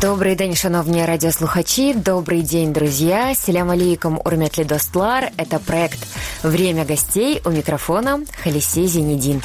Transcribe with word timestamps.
Добрий 0.00 0.34
день, 0.34 0.54
шановні 0.54 1.04
радиослухачи. 1.04 1.94
Добрый 1.94 2.42
день, 2.42 2.72
друзья. 2.72 3.34
Селям 3.34 3.70
алейкум, 3.70 4.20
урметли 4.24 4.64
достлар. 4.64 5.30
Это 5.36 5.58
проект 5.58 5.98
«Время 6.42 6.84
гостей». 6.84 7.40
У 7.44 7.50
микрофона 7.50 8.20
Халисей 8.42 8.88
Зенедин. 8.88 9.40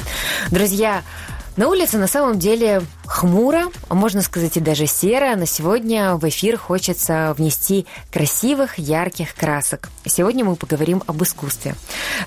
Друзья, 0.50 1.02
на 1.56 1.68
улице 1.68 1.98
на 1.98 2.08
самом 2.08 2.38
деле 2.38 2.82
хмуро, 3.10 3.64
можно 3.88 4.22
сказать 4.22 4.56
и 4.56 4.60
даже 4.60 4.86
серо, 4.86 5.34
но 5.36 5.44
сегодня 5.44 6.14
в 6.14 6.28
эфир 6.28 6.56
хочется 6.56 7.34
внести 7.36 7.86
красивых, 8.12 8.78
ярких 8.78 9.34
красок. 9.34 9.90
Сегодня 10.06 10.44
мы 10.44 10.54
поговорим 10.54 11.02
об 11.08 11.20
искусстве. 11.22 11.74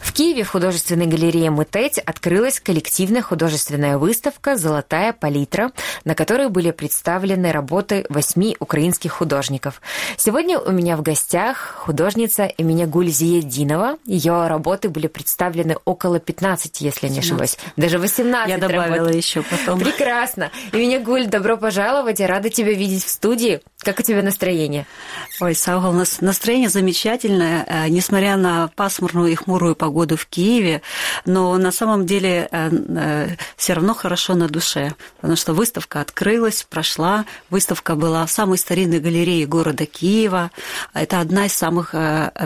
В 0.02 0.12
Киеве 0.12 0.44
в 0.44 0.50
художественной 0.50 1.06
галерее 1.06 1.52
«Мытеть» 1.52 2.00
открылась 2.00 2.60
коллективная 2.60 3.22
художественная 3.22 3.98
выставка 3.98 4.58
«Золотая 4.58 5.14
палитра», 5.14 5.72
на 6.04 6.16
которой 6.16 6.50
были 6.50 6.72
представлены 6.72 7.54
работы 7.54 8.06
восьми 8.10 8.58
украинских 8.60 9.14
художников. 9.14 9.82
Сегодня 10.18 10.60
у 10.60 10.72
меня 10.72 10.98
в 10.98 11.02
гостях 11.02 11.76
художница 11.78 12.44
Эминя 12.58 12.88
Гульзиединова. 12.88 13.98
Ее 14.06 14.48
работы 14.48 14.90
были 14.90 15.08
представлены 15.08 15.78
около 15.86 16.20
15, 16.20 16.82
если 16.82 17.08
18. 17.08 17.12
не 17.12 17.20
ошибаюсь. 17.20 17.58
Даже 17.78 18.00
18 18.00 18.50
Я 18.50 18.58
добавила 18.58 18.98
работ. 19.08 19.16
еще 19.16 19.44
потом. 19.44 19.80
Прекрасно. 19.80 20.52
И 20.74 20.78
меня 20.78 21.00
Гуль, 21.00 21.28
добро 21.28 21.56
пожаловать. 21.56 22.20
Я 22.20 22.26
рада 22.26 22.50
тебя 22.50 22.74
видеть 22.74 23.06
в 23.06 23.10
студии. 23.10 23.62
Как 23.84 24.00
у 24.00 24.02
тебя 24.02 24.24
настроение? 24.24 24.88
Ой, 25.40 25.54
Саугал, 25.54 25.92
у 25.92 25.94
нас 25.94 26.20
настроение 26.20 26.70
замечательное, 26.70 27.64
э, 27.68 27.90
несмотря 27.90 28.38
на 28.38 28.70
пасмурную 28.70 29.32
и 29.32 29.36
хмурую 29.36 29.76
погоду 29.76 30.18
в 30.18 30.26
Киеве, 30.26 30.82
но 31.26 31.56
на 31.58 31.72
самом 31.72 32.08
деле 32.08 32.48
э, 32.52 32.72
э, 32.72 33.28
все 33.56 33.74
равно 33.74 33.94
хорошо 33.94 34.34
на 34.34 34.48
душе, 34.48 34.96
потому 35.18 35.36
что 35.36 35.54
выставка 35.54 36.02
открылась, 36.02 36.64
прошла. 36.68 37.26
Выставка 37.52 37.94
была 37.94 38.26
в 38.26 38.32
самой 38.32 38.58
старинной 38.58 39.00
галерее 39.00 39.46
города 39.46 39.86
Киева. 39.86 40.50
Это 40.96 41.20
одна 41.20 41.46
из 41.46 41.54
самых 41.54 41.94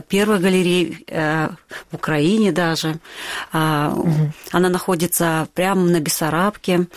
первых 0.09 0.41
галерей 0.41 1.06
в 1.09 1.95
Украине 1.95 2.52
даже. 2.52 3.00
Угу. 3.53 4.31
Она 4.52 4.69
находится 4.69 5.47
прямо 5.53 5.81
на 5.81 6.02
Бессарабке. 6.02 6.88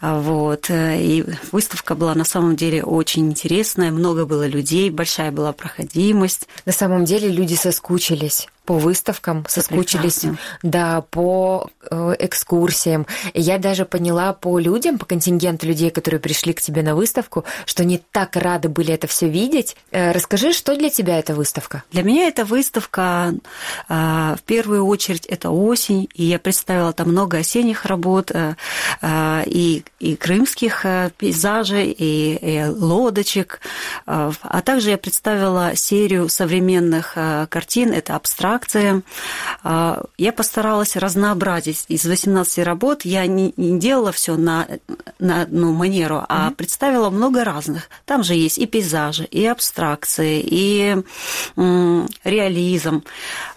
Вот. 0.00 0.66
И 0.70 1.24
выставка 1.52 1.94
была 1.94 2.14
на 2.14 2.24
самом 2.24 2.56
деле 2.56 2.84
очень 2.84 3.28
интересная, 3.28 3.90
много 3.90 4.26
было 4.26 4.46
людей, 4.46 4.90
большая 4.90 5.32
была 5.32 5.52
проходимость. 5.52 6.48
На 6.66 6.72
самом 6.72 7.04
деле 7.04 7.28
люди 7.28 7.54
соскучились 7.54 8.48
по 8.68 8.76
выставкам, 8.76 9.46
соскучились, 9.48 10.26
да, 10.62 11.00
по 11.00 11.70
э, 11.90 12.16
экскурсиям. 12.18 13.06
И 13.32 13.40
я 13.40 13.56
даже 13.56 13.86
поняла 13.86 14.34
по 14.34 14.58
людям, 14.58 14.98
по 14.98 15.06
контингенту 15.06 15.66
людей, 15.66 15.88
которые 15.88 16.20
пришли 16.20 16.52
к 16.52 16.60
тебе 16.60 16.82
на 16.82 16.94
выставку, 16.94 17.46
что 17.64 17.82
они 17.82 17.98
так 18.12 18.36
рады 18.36 18.68
были 18.68 18.92
это 18.92 19.06
все 19.06 19.26
видеть. 19.26 19.74
Э, 19.90 20.12
расскажи, 20.12 20.52
что 20.52 20.76
для 20.76 20.90
тебя 20.90 21.18
эта 21.18 21.34
выставка? 21.34 21.82
Для 21.92 22.02
меня 22.02 22.28
эта 22.28 22.44
выставка, 22.44 23.32
э, 23.88 23.94
в 24.38 24.42
первую 24.44 24.84
очередь, 24.84 25.24
это 25.24 25.48
осень, 25.48 26.06
и 26.12 26.24
я 26.24 26.38
представила 26.38 26.92
там 26.92 27.08
много 27.08 27.38
осенних 27.38 27.86
работ, 27.86 28.32
и, 29.02 29.82
и 29.98 30.16
крымских 30.16 30.84
пейзажей, 31.16 31.90
и, 31.90 32.34
и 32.34 32.64
лодочек, 32.64 33.60
а 34.04 34.62
также 34.62 34.90
я 34.90 34.98
представила 34.98 35.74
серию 35.74 36.28
современных 36.28 37.16
картин, 37.48 37.92
это 37.92 38.14
абстракт, 38.14 38.57
акции. 38.58 39.02
А, 39.62 40.02
я 40.18 40.32
постаралась 40.32 40.96
разнообразить. 40.96 41.84
Из 41.88 42.04
18 42.04 42.64
работ 42.64 43.04
я 43.04 43.26
не, 43.26 43.54
не 43.56 43.78
делала 43.78 44.10
все 44.12 44.36
на, 44.36 44.66
на 45.18 45.42
одну 45.42 45.72
манеру, 45.72 46.24
а 46.28 46.48
mm-hmm. 46.48 46.54
представила 46.54 47.10
много 47.10 47.44
разных. 47.44 47.88
Там 48.04 48.22
же 48.22 48.34
есть 48.34 48.58
и 48.58 48.66
пейзажи, 48.66 49.24
и 49.24 49.46
абстракции, 49.46 50.42
и 50.44 50.96
м, 51.56 52.08
реализм, 52.24 53.04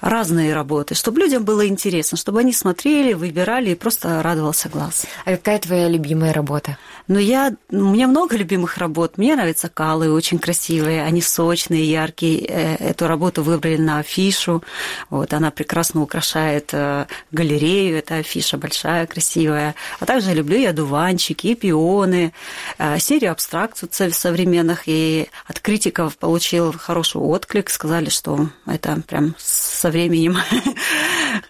разные 0.01 0.53
работы, 0.53 0.95
чтобы 0.95 1.19
людям 1.19 1.43
было 1.43 1.67
интересно, 1.67 2.17
чтобы 2.17 2.39
они 2.39 2.53
смотрели, 2.53 3.13
выбирали 3.13 3.71
и 3.71 3.75
просто 3.75 4.21
радовался 4.21 4.69
глаз. 4.69 5.05
А 5.25 5.31
какая 5.31 5.59
твоя 5.59 5.87
любимая 5.89 6.33
работа? 6.33 6.77
Ну, 7.11 7.19
я, 7.19 7.53
у 7.69 7.75
меня 7.75 8.07
много 8.07 8.37
любимых 8.37 8.77
работ. 8.77 9.17
Мне 9.17 9.35
нравятся 9.35 9.67
калы, 9.67 10.13
очень 10.13 10.39
красивые, 10.39 11.03
они 11.03 11.21
сочные, 11.21 11.83
яркие. 11.83 12.45
Э, 12.47 12.75
эту 12.75 13.05
работу 13.05 13.43
выбрали 13.43 13.75
на 13.75 13.99
афишу. 13.99 14.63
Вот, 15.09 15.33
она 15.33 15.51
прекрасно 15.51 16.03
украшает 16.03 16.69
э, 16.71 17.07
галерею, 17.31 17.97
это 17.97 18.15
афиша 18.15 18.57
большая, 18.57 19.07
красивая. 19.07 19.75
А 19.99 20.05
также 20.05 20.33
люблю 20.33 20.57
я 20.57 20.71
дуванчики 20.71 21.47
и 21.47 21.55
пионы, 21.55 22.31
э, 22.77 22.97
серию 22.99 23.33
абстракций 23.33 23.89
современных. 24.13 24.83
И 24.85 25.27
от 25.47 25.59
критиков 25.59 26.15
получил 26.15 26.71
хороший 26.71 27.19
отклик, 27.19 27.71
сказали, 27.71 28.07
что 28.07 28.47
это 28.65 29.01
прям 29.05 29.35
со 29.37 29.89
временем, 29.89 30.37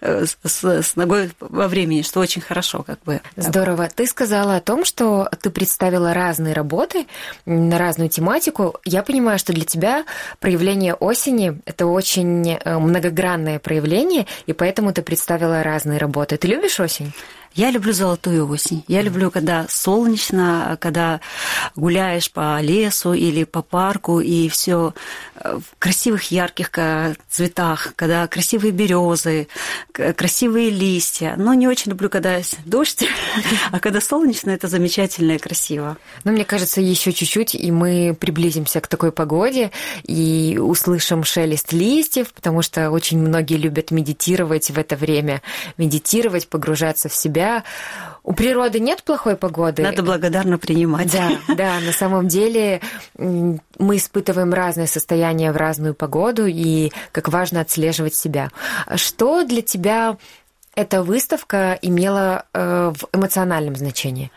с 0.00 0.96
ногой 0.96 1.30
во 1.38 1.68
времени, 1.68 2.02
что 2.02 2.18
очень 2.18 2.42
хорошо 2.42 2.82
как 2.82 3.00
бы. 3.04 3.20
Здорово. 3.36 3.88
Ты 3.94 4.08
сказала 4.08 4.56
о 4.56 4.60
том, 4.60 4.84
что 4.84 5.28
ты 5.40 5.51
представила 5.52 6.12
разные 6.12 6.54
работы 6.54 7.06
на 7.46 7.78
разную 7.78 8.08
тематику. 8.08 8.74
Я 8.84 9.02
понимаю, 9.02 9.38
что 9.38 9.52
для 9.52 9.64
тебя 9.64 10.04
проявление 10.40 10.94
осени– 10.94 11.60
это 11.64 11.86
очень 11.86 12.52
э, 12.52 12.78
многогранное 12.78 13.58
проявление, 13.58 14.26
и 14.46 14.52
поэтому 14.52 14.92
ты 14.92 15.02
представила 15.02 15.62
разные 15.62 15.98
работы. 15.98 16.36
Ты 16.36 16.48
любишь 16.48 16.80
осень? 16.80 17.12
Я 17.54 17.70
люблю 17.70 17.92
золотую 17.92 18.48
осень. 18.48 18.82
Я 18.88 19.02
люблю, 19.02 19.30
когда 19.30 19.66
солнечно, 19.68 20.78
когда 20.80 21.20
гуляешь 21.76 22.30
по 22.30 22.60
лесу 22.60 23.12
или 23.12 23.44
по 23.44 23.60
парку, 23.60 24.20
и 24.20 24.48
все 24.48 24.94
э, 25.34 25.58
в 25.58 25.78
красивых 25.78 26.30
ярких 26.30 26.70
цветах, 27.28 27.92
когда 27.94 28.26
красивые 28.26 28.72
березы, 28.72 29.48
красивые 29.92 30.70
листья. 30.70 31.34
Но 31.36 31.52
не 31.52 31.68
очень 31.68 31.90
люблю, 31.90 32.08
когда 32.08 32.40
дождь, 32.64 33.04
а 33.72 33.80
когда 33.80 34.00
солнечно, 34.00 34.50
это 34.50 34.68
замечательно 34.68 35.32
и 35.32 35.38
красиво. 35.38 35.98
Ну, 36.24 36.32
мне 36.32 36.44
кажется, 36.44 36.80
еще 36.80 37.12
чуть-чуть, 37.12 37.54
и 37.54 37.70
мы 37.70 38.16
приблизимся 38.18 38.80
к 38.80 38.86
такой 38.86 39.12
погоде 39.12 39.70
и 40.04 40.58
услышим 40.60 41.24
шелест 41.24 41.72
листьев, 41.72 42.32
потому 42.32 42.62
что 42.62 42.90
очень 42.90 43.18
многие 43.18 43.56
любят 43.56 43.90
медитировать 43.90 44.70
в 44.70 44.78
это 44.78 44.96
время, 44.96 45.42
медитировать, 45.76 46.48
погружаться 46.48 47.10
в 47.10 47.14
себя 47.14 47.41
себя. 47.42 47.64
У 48.24 48.32
природы 48.32 48.78
нет 48.78 49.02
плохой 49.02 49.36
погоды. 49.36 49.82
Надо 49.82 50.02
благодарно 50.02 50.58
принимать. 50.58 51.12
Да, 51.12 51.30
да, 51.54 51.80
на 51.80 51.92
самом 51.92 52.28
деле 52.28 52.80
мы 53.16 53.96
испытываем 53.96 54.52
разное 54.52 54.86
состояние 54.86 55.52
в 55.52 55.56
разную 55.56 55.94
погоду, 55.94 56.46
и 56.46 56.92
как 57.10 57.28
важно 57.28 57.60
отслеживать 57.60 58.14
себя. 58.14 58.50
Что 58.94 59.44
для 59.44 59.62
тебя 59.62 60.16
эта 60.74 61.02
выставка 61.02 61.78
имела 61.82 62.44
э, 62.54 62.92
в 62.94 63.16
эмоциональном 63.16 63.74
значении? 63.74 64.30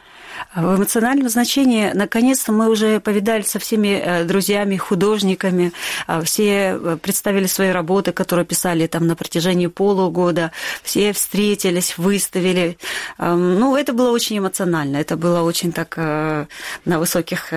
В 0.53 0.78
эмоциональном 0.78 1.29
значении, 1.29 1.91
наконец-то, 1.94 2.51
мы 2.51 2.69
уже 2.69 3.00
повидали 3.00 3.41
со 3.41 3.59
всеми 3.59 4.01
э, 4.01 4.23
друзьями, 4.23 4.78
художниками, 4.78 5.73
а, 6.07 6.22
все 6.22 6.78
э, 6.79 6.97
представили 7.01 7.45
свои 7.45 7.69
работы, 7.69 8.11
которые 8.11 8.45
писали 8.45 8.88
там 8.88 9.07
на 9.07 9.16
протяжении 9.16 9.67
полугода, 9.67 10.51
все 10.83 11.11
встретились, 11.13 11.97
выставили. 11.97 12.78
Ну, 13.17 13.75
это 13.75 13.94
было 13.94 14.11
очень 14.11 14.38
эмоционально, 14.38 14.97
это 14.97 15.17
было 15.17 15.41
очень 15.41 15.72
так 15.72 15.95
э, 15.97 16.45
на 16.85 17.00
высоких 17.00 17.51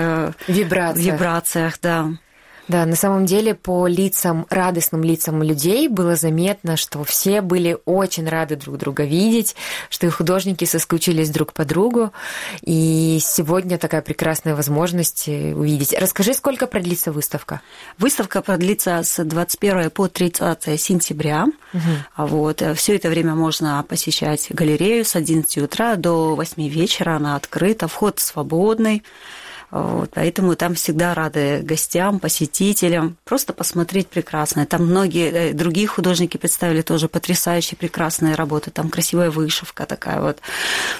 вибрациях, 0.48 0.96
вибрациях 0.96 1.78
да. 1.80 2.10
Да, 2.68 2.84
на 2.84 2.96
самом 2.96 3.24
деле 3.24 3.54
по 3.54 3.86
лицам, 3.86 4.46
радостным 4.50 5.02
лицам 5.02 5.42
людей 5.42 5.88
было 5.88 6.16
заметно, 6.16 6.76
что 6.76 7.02
все 7.02 7.40
были 7.40 7.78
очень 7.86 8.28
рады 8.28 8.56
друг 8.56 8.76
друга 8.76 9.04
видеть, 9.04 9.56
что 9.88 10.06
и 10.06 10.10
художники 10.10 10.66
соскучились 10.66 11.30
друг 11.30 11.54
по 11.54 11.64
другу. 11.64 12.12
И 12.62 13.18
сегодня 13.22 13.78
такая 13.78 14.02
прекрасная 14.02 14.54
возможность 14.54 15.28
э, 15.28 15.54
увидеть. 15.54 15.94
Расскажи, 15.98 16.34
сколько 16.34 16.66
продлится 16.66 17.10
выставка? 17.10 17.62
Выставка 17.96 18.42
продлится 18.42 19.02
с 19.02 19.24
21 19.24 19.90
по 19.90 20.08
30 20.08 20.78
сентября. 20.78 21.46
Угу. 21.72 22.28
Вот. 22.28 22.60
Э, 22.60 22.74
Все 22.74 22.96
это 22.96 23.08
время 23.08 23.34
можно 23.34 23.82
посещать 23.88 24.46
галерею 24.50 25.06
с 25.06 25.16
11 25.16 25.58
утра 25.58 25.96
до 25.96 26.34
8 26.34 26.68
вечера. 26.68 27.16
Она 27.16 27.36
открыта, 27.36 27.88
вход 27.88 28.20
свободный. 28.20 29.02
Вот, 29.70 30.10
поэтому 30.14 30.56
там 30.56 30.74
всегда 30.74 31.14
рады 31.14 31.60
гостям, 31.62 32.20
посетителям. 32.20 33.16
Просто 33.24 33.52
посмотреть 33.52 34.08
прекрасно. 34.08 34.64
Там 34.64 34.86
многие 34.86 35.30
э, 35.30 35.52
другие 35.52 35.86
художники 35.86 36.38
представили 36.38 36.80
тоже 36.80 37.08
потрясающие, 37.08 37.76
прекрасные 37.76 38.34
работы. 38.34 38.70
Там 38.70 38.88
красивая 38.88 39.30
вышивка 39.30 39.84
такая 39.84 40.20
вот. 40.20 40.38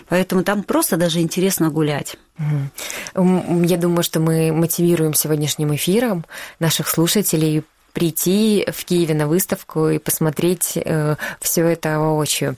Поэтому 0.09 0.45
там 0.45 0.63
просто 0.63 0.97
даже 0.97 1.21
интересно 1.21 1.71
гулять. 1.71 2.17
Я 3.17 3.77
думаю, 3.79 4.03
что 4.03 4.21
мы 4.21 4.53
мотивируем 4.53 5.15
сегодняшним 5.15 5.75
эфиром 5.75 6.25
наших 6.61 6.89
слушателей 6.89 7.65
прийти 7.93 8.67
в 8.71 8.85
Киеве 8.85 9.15
на 9.15 9.27
выставку 9.27 9.89
и 9.89 9.99
посмотреть 9.99 10.73
э, 10.77 11.17
все 11.41 11.67
это 11.67 11.99
воочию. 11.99 12.57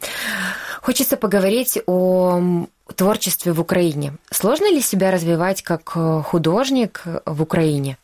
Хочется 0.83 1.17
поговорить 1.17 1.79
о 1.87 2.67
творчестве 2.95 3.53
в 3.53 3.61
Украине. 3.61 4.15
Сложно 4.31 4.71
ли 4.71 4.81
себя 4.81 5.11
развивать 5.11 5.63
как 5.63 5.93
э, 5.95 6.23
художник 6.25 7.03
в 7.27 7.43
Украине? 7.43 7.99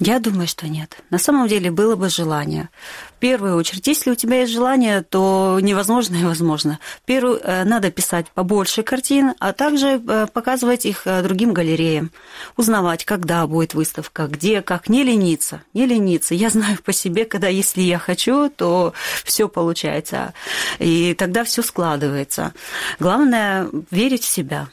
Я 0.00 0.18
думаю, 0.18 0.48
что 0.48 0.68
нет. 0.68 0.96
На 1.10 1.18
самом 1.18 1.48
деле 1.48 1.70
было 1.70 1.96
бы 1.96 2.08
желание. 2.08 2.70
В 3.16 3.20
первую 3.20 3.56
очередь, 3.56 3.86
если 3.86 4.10
у 4.10 4.14
тебя 4.14 4.40
есть 4.40 4.52
желание, 4.52 5.02
то 5.02 5.58
невозможно 5.60 6.16
и 6.16 6.24
возможно. 6.24 6.78
Первую, 7.04 7.40
э, 7.40 7.64
надо 7.64 7.90
писать 7.90 8.26
побольше 8.34 8.82
картин, 8.82 9.34
а 9.38 9.52
также 9.52 10.02
э, 10.06 10.26
показывать 10.32 10.86
их 10.86 11.06
э, 11.06 11.22
другим 11.22 11.52
галереям, 11.52 12.10
узнавать, 12.56 13.04
когда 13.04 13.46
будет 13.46 13.74
выставка, 13.74 14.26
где, 14.26 14.62
как, 14.62 14.88
не 14.88 15.04
лениться, 15.04 15.62
не 15.74 15.86
лениться. 15.86 16.34
Я 16.34 16.50
знаю 16.50 16.78
по 16.82 16.92
себе, 16.92 17.24
когда 17.24 17.48
если 17.48 17.82
я 17.82 17.98
хочу, 17.98 18.48
то 18.48 18.94
все 19.24 19.48
получается, 19.48 20.32
и 20.78 21.14
тогда 21.14 21.44
все 21.44 21.62
складывается. 21.62 22.54
Главное 22.98 23.68
верить 23.90 24.24
в 24.24 24.28
себя. 24.28 24.68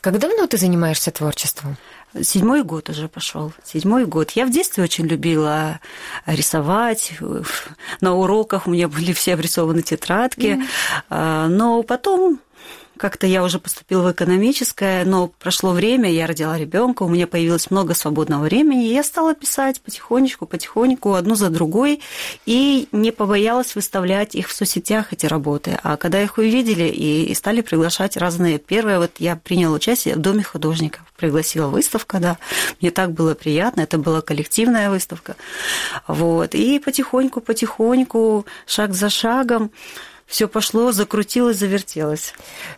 Как 0.00 0.18
давно 0.18 0.46
ты 0.46 0.56
занимаешься 0.56 1.10
творчеством? 1.10 1.76
Седьмой 2.20 2.62
год 2.62 2.90
уже 2.90 3.08
пошел. 3.08 3.52
Седьмой 3.64 4.04
год. 4.04 4.32
Я 4.32 4.44
в 4.44 4.50
детстве 4.50 4.84
очень 4.84 5.06
любила 5.06 5.80
рисовать. 6.26 7.12
На 8.00 8.14
уроках 8.14 8.66
у 8.66 8.70
меня 8.70 8.88
были 8.88 9.12
все 9.12 9.34
обрисованы 9.34 9.82
тетрадки. 9.82 10.62
Mm-hmm. 11.08 11.48
Но 11.48 11.82
потом 11.82 12.40
как-то 13.02 13.26
я 13.26 13.42
уже 13.42 13.58
поступила 13.58 14.02
в 14.02 14.12
экономическое, 14.12 15.04
но 15.04 15.26
прошло 15.26 15.72
время, 15.72 16.08
я 16.08 16.26
родила 16.28 16.56
ребенка, 16.56 17.02
у 17.02 17.08
меня 17.08 17.26
появилось 17.26 17.68
много 17.68 17.94
свободного 17.94 18.44
времени, 18.44 18.88
и 18.88 18.94
я 18.94 19.02
стала 19.02 19.34
писать 19.34 19.80
потихонечку, 19.80 20.46
потихоньку, 20.46 21.14
одну 21.14 21.34
за 21.34 21.50
другой, 21.50 22.00
и 22.46 22.86
не 22.92 23.10
побоялась 23.10 23.74
выставлять 23.74 24.36
их 24.36 24.48
в 24.48 24.54
соцсетях, 24.54 25.12
эти 25.12 25.26
работы. 25.26 25.80
А 25.82 25.96
когда 25.96 26.22
их 26.22 26.38
увидели 26.38 26.84
и 26.84 27.34
стали 27.34 27.60
приглашать 27.60 28.16
разные... 28.16 28.58
Первое, 28.58 29.00
вот 29.00 29.12
я 29.18 29.34
приняла 29.34 29.74
участие 29.74 30.14
в 30.14 30.18
Доме 30.18 30.44
художников, 30.44 31.02
пригласила 31.16 31.66
выставка, 31.66 32.20
да, 32.20 32.38
мне 32.80 32.92
так 32.92 33.10
было 33.12 33.34
приятно, 33.34 33.80
это 33.80 33.98
была 33.98 34.20
коллективная 34.20 34.90
выставка, 34.90 35.34
вот, 36.06 36.54
и 36.54 36.78
потихоньку, 36.78 37.40
потихоньку, 37.40 38.46
шаг 38.66 38.94
за 38.94 39.10
шагом, 39.10 39.72
все 40.32 40.48
пошло, 40.48 40.92
закрутилось, 40.92 41.58
завертелось. 41.58 42.32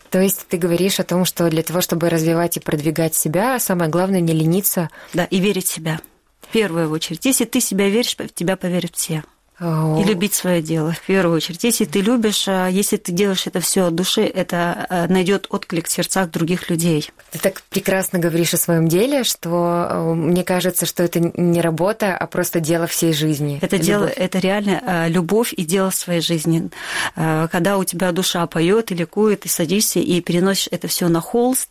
То 0.09 0.19
есть 0.19 0.45
ты 0.49 0.57
говоришь 0.57 0.99
о 0.99 1.05
том, 1.05 1.23
что 1.23 1.49
для 1.49 1.63
того, 1.63 1.79
чтобы 1.79 2.09
развивать 2.09 2.57
и 2.57 2.59
продвигать 2.59 3.15
себя, 3.15 3.57
самое 3.59 3.89
главное 3.89 4.19
не 4.19 4.33
лениться. 4.33 4.89
Да, 5.13 5.23
и 5.23 5.39
верить 5.39 5.67
в 5.67 5.73
себя. 5.73 6.01
В 6.41 6.51
первую 6.51 6.91
очередь. 6.91 7.23
Если 7.23 7.45
ты 7.45 7.61
себя 7.61 7.87
веришь, 7.87 8.17
в 8.17 8.33
тебя 8.33 8.57
поверят 8.57 8.97
все. 8.97 9.23
И 9.57 10.03
любить 10.03 10.33
свое 10.33 10.61
дело 10.61 10.91
в 10.91 10.99
первую 10.99 11.37
очередь. 11.37 11.63
Если 11.63 11.85
ты 11.85 12.01
любишь, 12.01 12.45
а 12.47 12.67
если 12.67 12.97
ты 12.97 13.13
делаешь 13.13 13.47
это 13.47 13.61
все 13.61 13.85
от 13.85 13.95
души, 13.95 14.23
это 14.23 14.85
а, 14.89 15.07
найдет 15.07 15.47
отклик 15.49 15.87
в 15.87 15.91
сердцах 15.91 16.29
других 16.29 16.69
людей. 16.69 17.09
Ты 17.31 17.39
так 17.39 17.61
прекрасно 17.69 18.19
говоришь 18.19 18.53
о 18.53 18.57
своем 18.57 18.89
деле, 18.89 19.23
что 19.23 20.13
мне 20.13 20.43
кажется, 20.43 20.85
что 20.85 21.03
это 21.03 21.19
не 21.19 21.61
работа, 21.61 22.17
а 22.17 22.27
просто 22.27 22.59
дело 22.59 22.85
всей 22.85 23.13
жизни. 23.13 23.59
Это 23.61 23.77
любовь. 23.77 23.87
дело, 23.87 24.05
это 24.05 24.39
реально 24.39 24.83
а, 24.85 25.07
любовь 25.07 25.53
и 25.53 25.63
дело 25.63 25.89
своей 25.89 26.21
жизни. 26.21 26.69
Когда 27.15 27.77
у 27.77 27.83
тебя 27.85 28.11
душа 28.11 28.45
поет 28.47 28.91
и 28.91 28.95
ликует, 28.95 29.41
ты 29.41 29.49
садишься 29.49 29.99
и 29.99 30.19
переносишь 30.19 30.67
это 30.71 30.89
все 30.89 31.07
на 31.07 31.21
холст, 31.21 31.69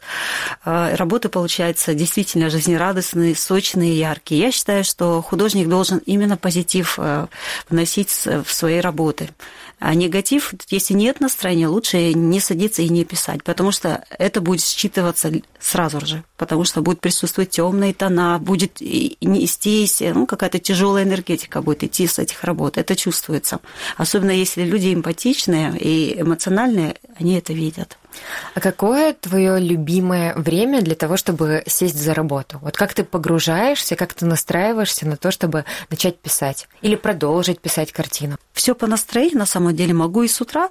работа 0.65 1.29
получается 1.29 1.95
действительно 1.95 2.49
жизнерадостные, 2.49 3.35
сочные, 3.35 3.99
яркие. 3.99 4.41
Я 4.41 4.53
считаю, 4.53 4.85
что 4.85 5.21
художник 5.21 5.69
должен 5.69 5.99
именно 5.99 6.37
позитив 6.37 6.99
вносить 7.75 8.11
в 8.11 8.47
свои 8.53 8.79
работы. 8.79 9.31
А 9.81 9.94
негатив, 9.94 10.55
если 10.71 10.94
нет 10.94 11.21
настроения, 11.21 11.69
лучше 11.69 12.15
не 12.15 12.41
садиться 12.41 12.81
и 12.81 12.88
не 12.88 13.05
писать, 13.05 13.43
потому 13.43 13.73
что 13.73 14.05
это 14.19 14.41
будет 14.41 14.61
считываться 14.61 15.43
сразу 15.61 16.06
же, 16.06 16.25
потому 16.38 16.65
что 16.65 16.81
будет 16.81 17.00
присутствовать 17.00 17.50
темные 17.50 17.93
тона, 17.93 18.38
будет 18.38 18.81
нестись, 18.81 20.00
ну, 20.00 20.26
какая-то 20.26 20.59
тяжелая 20.59 21.05
энергетика 21.05 21.61
будет 21.61 21.82
идти 21.82 22.06
с 22.06 22.19
этих 22.19 22.44
работ. 22.44 22.79
Это 22.79 22.97
чувствуется. 22.97 23.61
Особенно 23.97 24.31
если 24.31 24.62
люди 24.62 24.94
эмпатичные 24.94 25.76
и 25.79 26.21
эмоциональные, 26.21 26.97
они 27.19 27.37
это 27.37 27.53
видят. 27.53 27.99
А 28.55 28.61
какое 28.61 29.12
твое 29.12 29.58
любимое 29.58 30.34
время 30.34 30.81
для 30.82 30.94
того, 30.94 31.16
чтобы 31.16 31.62
сесть 31.66 32.00
за 32.00 32.14
работу? 32.14 32.58
Вот 32.62 32.76
как 32.76 32.94
ты 32.94 33.05
погружаешься, 33.05 33.96
как 33.96 34.14
ты 34.14 34.26
настраиваешься 34.26 35.06
на 35.06 35.16
то, 35.16 35.31
чтобы 35.31 35.64
начать 35.90 36.19
писать 36.19 36.69
или 36.82 36.96
продолжить 36.96 37.61
писать 37.61 37.93
картину? 37.93 38.37
Все 38.52 38.75
по 38.75 38.87
настроению, 38.87 39.38
на 39.38 39.46
самом 39.46 39.75
деле, 39.75 39.94
могу 39.94 40.22
и 40.22 40.28
с 40.28 40.40
утра, 40.40 40.70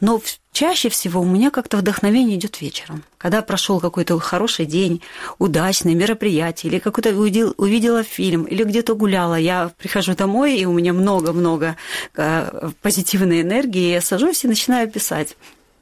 но 0.00 0.20
чаще 0.52 0.88
всего 0.88 1.20
у 1.20 1.24
меня 1.24 1.50
как-то 1.50 1.76
вдохновение 1.76 2.36
идет 2.36 2.60
вечером. 2.60 3.04
Когда 3.18 3.42
прошел 3.42 3.80
какой-то 3.80 4.18
хороший 4.18 4.66
день, 4.66 5.02
удачное 5.38 5.94
мероприятие, 5.94 6.72
или 6.72 6.78
какой-то 6.78 7.10
увидел, 7.10 7.54
увидела 7.58 8.02
фильм, 8.02 8.44
или 8.44 8.64
где-то 8.64 8.94
гуляла, 8.94 9.34
я 9.34 9.70
прихожу 9.76 10.14
домой, 10.14 10.56
и 10.56 10.64
у 10.64 10.72
меня 10.72 10.92
много-много 10.92 11.76
э, 12.16 12.70
позитивной 12.82 13.42
энергии, 13.42 13.92
я 13.92 14.00
сажусь 14.00 14.44
и 14.44 14.48
начинаю 14.48 14.90
писать. 14.90 15.36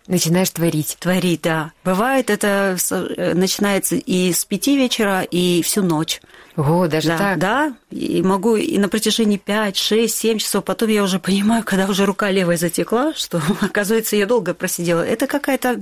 Начинаешь 0.06 0.50
творить. 0.50 0.98
Творить, 1.00 1.40
да. 1.42 1.72
Бывает, 1.82 2.28
это 2.28 2.76
э, 2.90 3.32
начинается 3.34 3.96
и 3.96 4.34
с 4.34 4.44
пяти 4.44 4.76
вечера, 4.76 5.22
и 5.22 5.62
всю 5.62 5.82
ночь. 5.82 6.20
О, 6.56 6.86
даже 6.86 7.08
да, 7.08 7.18
так? 7.18 7.38
Да, 7.38 7.74
и 7.90 8.22
могу 8.22 8.56
и 8.56 8.76
на 8.76 8.90
протяжении 8.90 9.38
5, 9.38 9.76
6, 9.76 10.14
7 10.14 10.38
часов. 10.38 10.62
Потом 10.62 10.90
я 10.90 11.02
уже 11.02 11.18
понимаю, 11.18 11.64
когда 11.64 11.86
уже 11.86 12.04
рука 12.04 12.30
левая 12.30 12.58
затекла, 12.58 13.14
что, 13.14 13.40
оказывается, 13.62 14.14
я 14.16 14.26
долго 14.26 14.52
просидела. 14.52 15.00
Это 15.00 15.26
какая-то 15.26 15.80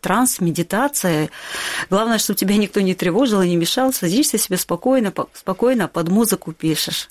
транс, 0.00 0.40
медитация. 0.40 1.28
Главное, 1.90 2.16
чтобы 2.16 2.38
тебя 2.38 2.56
никто 2.56 2.80
не 2.80 2.94
тревожил 2.94 3.42
и 3.42 3.50
не 3.50 3.56
мешал. 3.56 3.92
Садишься 3.92 4.38
себе 4.38 4.56
спокойно, 4.56 5.12
спокойно 5.34 5.88
под 5.88 6.08
музыку 6.08 6.52
пишешь. 6.52 7.10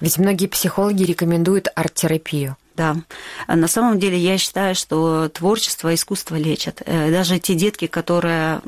Ведь 0.00 0.16
многие 0.16 0.46
психологи 0.46 1.02
рекомендуют 1.02 1.68
арт-терапию. 1.74 2.56
Да. 2.78 2.96
На 3.48 3.66
самом 3.66 3.98
деле 3.98 4.16
я 4.16 4.38
считаю, 4.38 4.76
что 4.76 5.28
творчество, 5.28 5.92
искусство 5.92 6.36
лечат. 6.36 6.80
Э, 6.86 7.10
даже 7.10 7.40
те 7.40 7.54
детки, 7.54 7.88
которые 7.88 8.60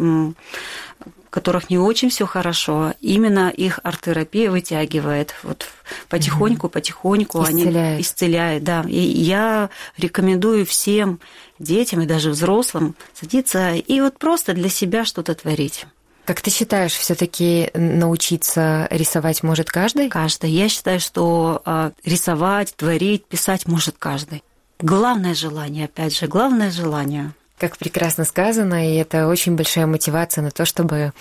которых 1.31 1.71
не 1.71 1.79
очень 1.79 2.11
все 2.11 2.27
хорошо, 2.27 2.93
именно 3.01 3.51
их 3.51 3.79
арт-терапия 3.85 4.51
вытягивает. 4.51 5.37
Вот 5.45 5.69
потихоньку, 6.09 6.69
потихоньку 6.69 7.45
исцеляет. 7.45 7.77
они 7.77 8.03
исцеляют. 8.03 8.65
Да. 8.65 8.85
И 8.89 8.99
я 8.99 9.71
рекомендую 9.97 10.67
всем 10.67 11.21
детям 11.61 12.01
и 12.01 12.07
даже 12.07 12.31
взрослым 12.31 12.97
садиться 13.15 13.75
и 13.75 14.01
вот 14.01 14.19
просто 14.19 14.55
для 14.55 14.69
себя 14.69 15.05
что-то 15.05 15.37
творить. 15.37 15.87
Как 16.31 16.43
ты 16.43 16.51
считаешь, 16.53 16.93
все-таки 16.93 17.73
научиться 17.75 18.87
рисовать 18.93 19.43
может 19.43 19.69
каждый? 19.69 20.11
Каждый. 20.11 20.53
Я 20.53 20.69
считаю, 20.69 21.01
что 21.01 21.61
а, 21.65 21.91
рисовать, 22.05 22.73
творить, 22.77 23.25
писать 23.25 23.67
может 23.67 23.97
каждый. 23.99 24.45
Главное 24.79 25.35
желание, 25.35 25.87
опять 25.87 26.17
же, 26.17 26.29
главное 26.29 26.71
желание. 26.71 27.33
Как 27.59 27.77
прекрасно 27.77 28.25
сказано, 28.25 28.89
и 28.89 28.95
это 28.95 29.27
очень 29.27 29.57
большая 29.57 29.87
мотивация 29.87 30.43
на 30.43 30.53
то, 30.53 30.65
чтобы 30.65 31.13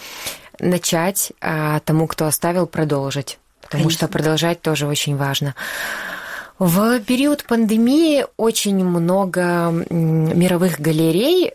начать, 0.60 1.32
а 1.42 1.80
тому, 1.80 2.06
кто 2.06 2.28
оставил, 2.28 2.68
продолжить. 2.68 3.39
Потому 3.62 3.86
Конечно. 3.86 3.98
что 4.06 4.08
продолжать 4.10 4.62
тоже 4.62 4.86
очень 4.86 5.18
важно. 5.18 5.56
В 6.60 7.00
период 7.00 7.46
пандемии 7.46 8.28
очень 8.38 8.86
много 8.86 9.72
мировых 9.89 10.80
галерей 10.80 11.54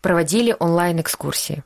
проводили 0.00 0.54
онлайн-экскурсии. 0.56 1.64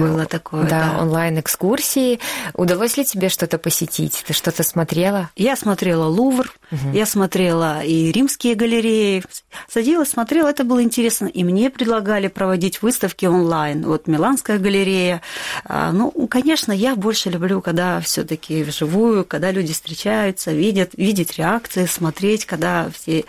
Было 0.00 0.26
такое, 0.26 0.64
да. 0.64 0.92
да. 0.94 1.02
онлайн-экскурсии. 1.02 2.20
Удалось 2.54 2.96
ли 2.96 3.04
тебе 3.04 3.28
что-то 3.28 3.58
посетить? 3.58 4.24
Ты 4.26 4.32
что-то 4.32 4.62
смотрела? 4.62 5.30
Я 5.36 5.56
смотрела 5.56 6.06
Лувр, 6.06 6.52
угу. 6.70 6.92
я 6.92 7.06
смотрела 7.06 7.82
и 7.82 8.12
римские 8.12 8.54
галереи. 8.54 9.22
Садилась, 9.68 10.10
смотрела, 10.10 10.48
это 10.48 10.64
было 10.64 10.82
интересно. 10.82 11.26
И 11.26 11.44
мне 11.44 11.70
предлагали 11.70 12.28
проводить 12.28 12.82
выставки 12.82 13.26
онлайн. 13.26 13.84
Вот 13.84 14.06
Миланская 14.06 14.58
галерея. 14.58 15.22
А, 15.64 15.92
ну, 15.92 16.10
конечно, 16.28 16.72
я 16.72 16.96
больше 16.96 17.30
люблю, 17.30 17.60
когда 17.60 18.00
все 18.00 18.24
таки 18.24 18.62
вживую, 18.62 19.24
когда 19.24 19.50
люди 19.50 19.72
встречаются, 19.72 20.52
видят, 20.52 20.90
видеть 20.96 21.38
реакции, 21.38 21.86
смотреть, 21.86 22.44
когда 22.44 22.90
все 22.90 23.24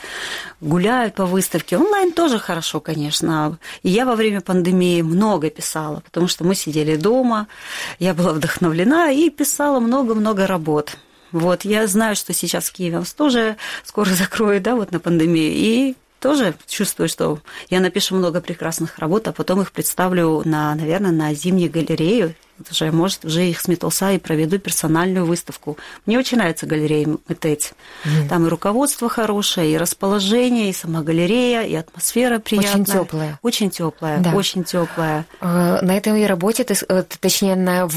гуляют 0.61 1.15
по 1.15 1.25
выставке. 1.25 1.77
Онлайн 1.77 2.11
тоже 2.11 2.39
хорошо, 2.39 2.79
конечно. 2.79 3.57
И 3.83 3.89
я 3.89 4.05
во 4.05 4.15
время 4.15 4.41
пандемии 4.41 5.01
много 5.01 5.49
писала, 5.49 6.01
потому 6.01 6.27
что 6.27 6.43
мы 6.43 6.55
сидели 6.55 6.95
дома, 6.95 7.47
я 7.99 8.13
была 8.13 8.33
вдохновлена 8.33 9.11
и 9.11 9.29
писала 9.29 9.79
много-много 9.79 10.47
работ. 10.47 10.97
Вот, 11.31 11.65
я 11.65 11.87
знаю, 11.87 12.15
что 12.15 12.33
сейчас 12.33 12.69
в 12.69 12.73
Киеве 12.73 13.03
тоже 13.15 13.57
скоро 13.83 14.09
закроют, 14.09 14.63
да, 14.63 14.75
вот 14.75 14.91
на 14.91 14.99
пандемию, 14.99 15.51
и 15.53 15.95
тоже 16.19 16.53
чувствую, 16.67 17.07
что 17.07 17.39
я 17.69 17.79
напишу 17.79 18.15
много 18.15 18.41
прекрасных 18.41 18.99
работ, 18.99 19.27
а 19.27 19.31
потом 19.31 19.61
их 19.61 19.71
представлю 19.71 20.41
на, 20.45 20.75
наверное, 20.75 21.11
на 21.11 21.33
зимнюю 21.33 21.71
галерею 21.71 22.35
вот 22.59 22.71
уже, 22.71 22.91
может, 22.91 23.25
уже 23.25 23.47
их 23.47 23.59
сметался 23.61 24.11
и 24.11 24.19
проведу 24.19 24.59
персональную 24.59 25.25
выставку. 25.25 25.77
Мне 26.05 26.19
очень 26.19 26.37
нравится 26.37 26.65
галерея 26.65 27.07
Метети. 27.27 27.71
Mm. 28.03 28.27
Там 28.27 28.45
и 28.45 28.49
руководство 28.49 29.09
хорошее, 29.09 29.73
и 29.73 29.77
расположение, 29.77 30.69
и 30.69 30.73
сама 30.73 31.01
галерея, 31.01 31.63
и 31.63 31.73
атмосфера 31.75 32.39
приятная. 32.39 32.81
Очень 32.81 32.85
теплая. 32.85 33.39
Очень 33.41 33.69
теплая, 33.69 34.19
да. 34.19 34.33
очень 34.35 34.63
теплая. 34.63 35.25
Э, 35.39 35.79
на 35.81 35.95
этой 35.95 36.25
работе, 36.25 36.65
э, 36.67 37.03
точнее, 37.19 37.55
на 37.55 37.87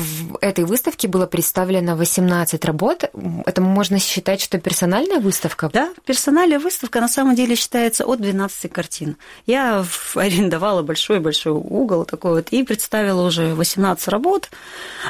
этой 0.40 0.64
выставке 0.64 1.08
было 1.08 1.26
представлено 1.26 1.96
18 1.96 2.64
работ. 2.64 3.10
Это 3.44 3.60
можно 3.60 3.98
считать, 3.98 4.40
что 4.40 4.58
персональная 4.58 5.18
выставка? 5.18 5.70
Да, 5.72 5.90
персональная 6.06 6.60
выставка 6.60 7.00
на 7.00 7.08
самом 7.08 7.34
деле 7.34 7.56
считается 7.56 8.04
от 8.04 8.20
12 8.20 8.72
картин. 8.72 9.16
Я 9.46 9.84
арендовала 10.14 10.82
большой-большой 10.82 11.52
угол 11.52 12.04
такой 12.04 12.34
вот 12.34 12.48
и 12.50 12.62
представила 12.62 13.26
уже 13.26 13.54
18 13.54 14.06
работ 14.08 14.50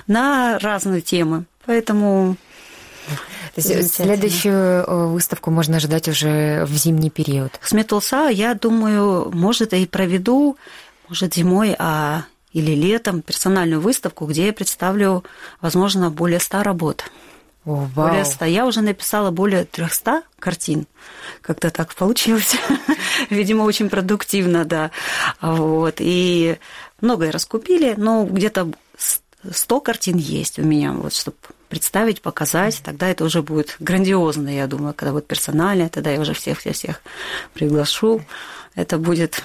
на 0.07 0.59
разные 0.59 1.01
темы. 1.01 1.45
Поэтому 1.67 2.37
то 3.55 3.61
есть 3.61 3.95
следующую 3.95 4.85
э, 4.85 5.07
выставку 5.09 5.51
можно 5.51 5.77
ожидать 5.77 6.09
уже 6.09 6.65
в 6.65 6.75
зимний 6.75 7.11
период. 7.11 7.59
Сметулса, 7.63 8.29
я 8.29 8.55
думаю, 8.55 9.31
может, 9.33 9.75
и 9.75 9.87
проведу, 9.87 10.57
может, 11.09 11.35
зимой, 11.35 11.77
а 11.79 12.25
или 12.53 12.73
летом 12.73 13.23
персональную 13.23 13.81
выставку, 13.81 14.27
где 14.27 14.47
я 14.47 14.53
представлю, 14.53 15.25
возможно, 15.61 16.11
более 16.11 16.41
ста 16.41 16.63
работ. 16.63 17.05
О, 17.65 17.87
вау. 17.95 18.09
Более 18.09 18.25
100. 18.25 18.45
Я 18.47 18.67
уже 18.67 18.81
написала 18.81 19.31
более 19.31 19.65
300 19.65 20.23
картин. 20.39 20.87
Как-то 21.43 21.71
так 21.71 21.95
получилось. 21.95 22.57
Видимо, 23.31 23.63
очень 23.63 23.89
продуктивно, 23.89 24.65
да. 24.65 24.91
Вот. 25.41 25.97
И 25.99 26.59
многое 27.01 27.31
раскупили, 27.31 27.95
но 27.97 28.25
где-то 28.25 28.73
100 29.51 29.81
картин 29.81 30.17
есть 30.17 30.59
у 30.59 30.63
меня, 30.63 30.93
вот, 30.93 31.15
чтобы 31.15 31.37
представить, 31.69 32.21
показать, 32.21 32.81
тогда 32.85 33.09
это 33.09 33.25
уже 33.25 33.43
будет 33.43 33.77
грандиозно, 33.81 34.55
я 34.55 34.67
думаю, 34.67 34.95
когда 34.95 35.13
будет 35.13 35.27
персонально, 35.27 35.89
тогда 35.89 36.11
я 36.11 36.21
уже 36.21 36.35
всех-всех-всех 36.35 37.01
приглашу. 37.55 38.23
Это 38.75 38.99
будет 38.99 39.43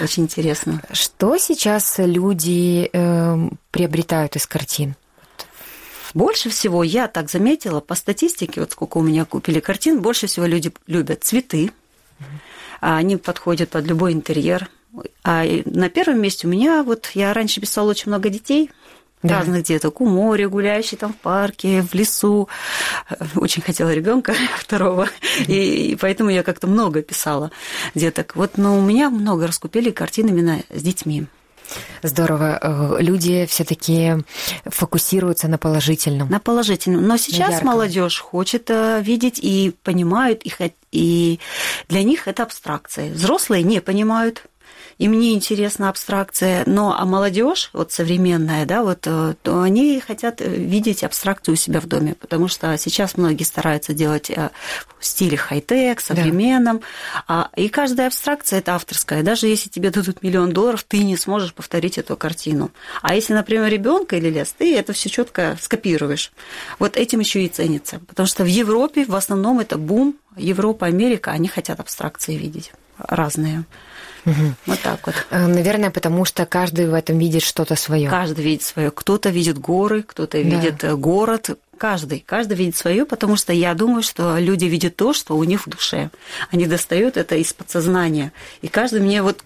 очень 0.00 0.24
интересно. 0.24 0.82
Что 0.92 1.36
сейчас 1.38 1.94
люди 1.98 2.88
э, 2.92 3.48
приобретают 3.70 4.36
из 4.36 4.46
картин? 4.46 4.94
Больше 6.14 6.50
всего, 6.50 6.84
я 6.84 7.08
так 7.08 7.30
заметила, 7.30 7.80
по 7.80 7.94
статистике, 7.94 8.60
вот 8.60 8.72
сколько 8.72 8.98
у 8.98 9.02
меня 9.02 9.24
купили 9.24 9.60
картин, 9.60 10.02
больше 10.02 10.26
всего 10.26 10.44
люди 10.44 10.72
любят 10.86 11.24
цветы, 11.24 11.72
они 12.80 13.16
подходят 13.16 13.70
под 13.70 13.86
любой 13.86 14.12
интерьер. 14.12 14.68
А 15.24 15.44
на 15.64 15.88
первом 15.88 16.20
месте 16.20 16.46
у 16.46 16.50
меня, 16.50 16.82
вот 16.82 17.10
я 17.14 17.32
раньше 17.32 17.60
писала 17.60 17.90
очень 17.90 18.08
много 18.08 18.28
детей, 18.28 18.70
да. 19.22 19.38
разных 19.38 19.64
деток, 19.64 20.00
у 20.00 20.06
моря, 20.06 20.48
гуляющие 20.48 20.98
там 20.98 21.12
в 21.12 21.16
парке, 21.16 21.82
в 21.82 21.94
лесу. 21.94 22.48
Очень 23.36 23.62
хотела 23.62 23.92
ребенка 23.92 24.34
второго, 24.58 25.08
и, 25.46 25.92
и 25.92 25.96
поэтому 25.96 26.30
я 26.30 26.42
как-то 26.42 26.66
много 26.66 27.02
писала 27.02 27.50
деток. 27.94 28.36
Вот, 28.36 28.58
но 28.58 28.76
у 28.76 28.80
меня 28.80 29.10
много 29.10 29.46
раскупили 29.46 29.90
картин 29.90 30.28
именно 30.28 30.62
с 30.70 30.82
детьми. 30.82 31.26
Здорово. 32.02 32.58
Э, 32.60 32.96
люди 33.00 33.46
все-таки 33.46 34.16
фокусируются 34.66 35.48
на 35.48 35.58
положительном. 35.58 36.28
На 36.28 36.40
положительном. 36.40 37.06
Но 37.06 37.16
сейчас 37.16 37.62
молодежь 37.62 38.18
хочет 38.18 38.68
э, 38.68 39.00
видеть 39.02 39.38
и 39.40 39.74
понимают, 39.82 40.42
и, 40.44 40.52
и 40.90 41.40
для 41.88 42.02
них 42.02 42.28
это 42.28 42.42
абстракция. 42.42 43.12
Взрослые 43.12 43.62
не 43.62 43.80
понимают 43.80 44.42
и 44.98 45.08
мне 45.08 45.32
интересна 45.32 45.88
абстракция, 45.88 46.64
но 46.66 46.96
а 46.98 47.04
молодежь, 47.04 47.70
вот 47.72 47.92
современная, 47.92 48.66
да, 48.66 48.82
вот, 48.82 49.06
э, 49.06 49.34
то 49.42 49.62
они 49.62 50.00
хотят 50.00 50.40
видеть 50.40 51.04
абстракцию 51.04 51.54
у 51.54 51.56
себя 51.56 51.80
в 51.80 51.86
доме, 51.86 52.14
потому 52.14 52.48
что 52.48 52.76
сейчас 52.78 53.16
многие 53.16 53.44
стараются 53.44 53.94
делать 53.94 54.30
э, 54.30 54.50
в 54.98 55.04
стиле 55.04 55.36
хай-тек, 55.36 56.00
современном, 56.00 56.80
да. 57.28 57.50
и 57.56 57.68
каждая 57.68 58.08
абстракция 58.08 58.60
это 58.60 58.74
авторская. 58.74 59.22
Даже 59.22 59.46
если 59.46 59.68
тебе 59.68 59.90
дадут 59.90 60.22
миллион 60.22 60.52
долларов, 60.52 60.84
ты 60.86 61.02
не 61.02 61.16
сможешь 61.16 61.54
повторить 61.54 61.98
эту 61.98 62.16
картину. 62.16 62.70
А 63.02 63.14
если, 63.14 63.34
например, 63.34 63.68
ребенка 63.68 64.16
или 64.16 64.28
лес, 64.28 64.54
ты 64.56 64.76
это 64.76 64.92
все 64.92 65.08
четко 65.08 65.56
скопируешь. 65.60 66.32
Вот 66.78 66.96
этим 66.96 67.20
еще 67.20 67.44
и 67.44 67.48
ценится, 67.48 68.00
потому 68.08 68.26
что 68.26 68.44
в 68.44 68.48
Европе 68.48 69.04
в 69.04 69.14
основном 69.14 69.60
это 69.60 69.78
бум, 69.78 70.16
Европа, 70.36 70.86
Америка, 70.86 71.30
они 71.32 71.48
хотят 71.48 71.80
абстракции 71.80 72.36
видеть 72.36 72.72
разные. 72.98 73.64
Угу. 74.24 74.54
Вот 74.66 74.80
так 74.80 75.06
вот. 75.06 75.14
Э, 75.30 75.46
наверное, 75.46 75.90
потому 75.90 76.24
что 76.24 76.46
каждый 76.46 76.88
в 76.88 76.94
этом 76.94 77.18
видит 77.18 77.42
что-то 77.42 77.74
свое. 77.76 78.08
Каждый 78.08 78.44
видит 78.44 78.62
свое. 78.62 78.90
Кто-то 78.90 79.30
видит 79.30 79.58
горы, 79.58 80.02
кто-то 80.02 80.42
да. 80.42 80.48
видит 80.48 80.84
э, 80.84 80.94
город. 80.94 81.50
Каждый, 81.78 82.22
каждый 82.24 82.56
видит 82.56 82.76
свое, 82.76 83.04
потому 83.04 83.34
что 83.34 83.52
я 83.52 83.74
думаю, 83.74 84.04
что 84.04 84.38
люди 84.38 84.66
видят 84.66 84.94
то, 84.94 85.12
что 85.12 85.36
у 85.36 85.42
них 85.42 85.66
в 85.66 85.70
душе. 85.70 86.10
Они 86.52 86.66
достают 86.66 87.16
это 87.16 87.34
из 87.34 87.52
подсознания. 87.52 88.32
И 88.60 88.68
каждый 88.68 89.00
мне 89.00 89.20
вот 89.20 89.42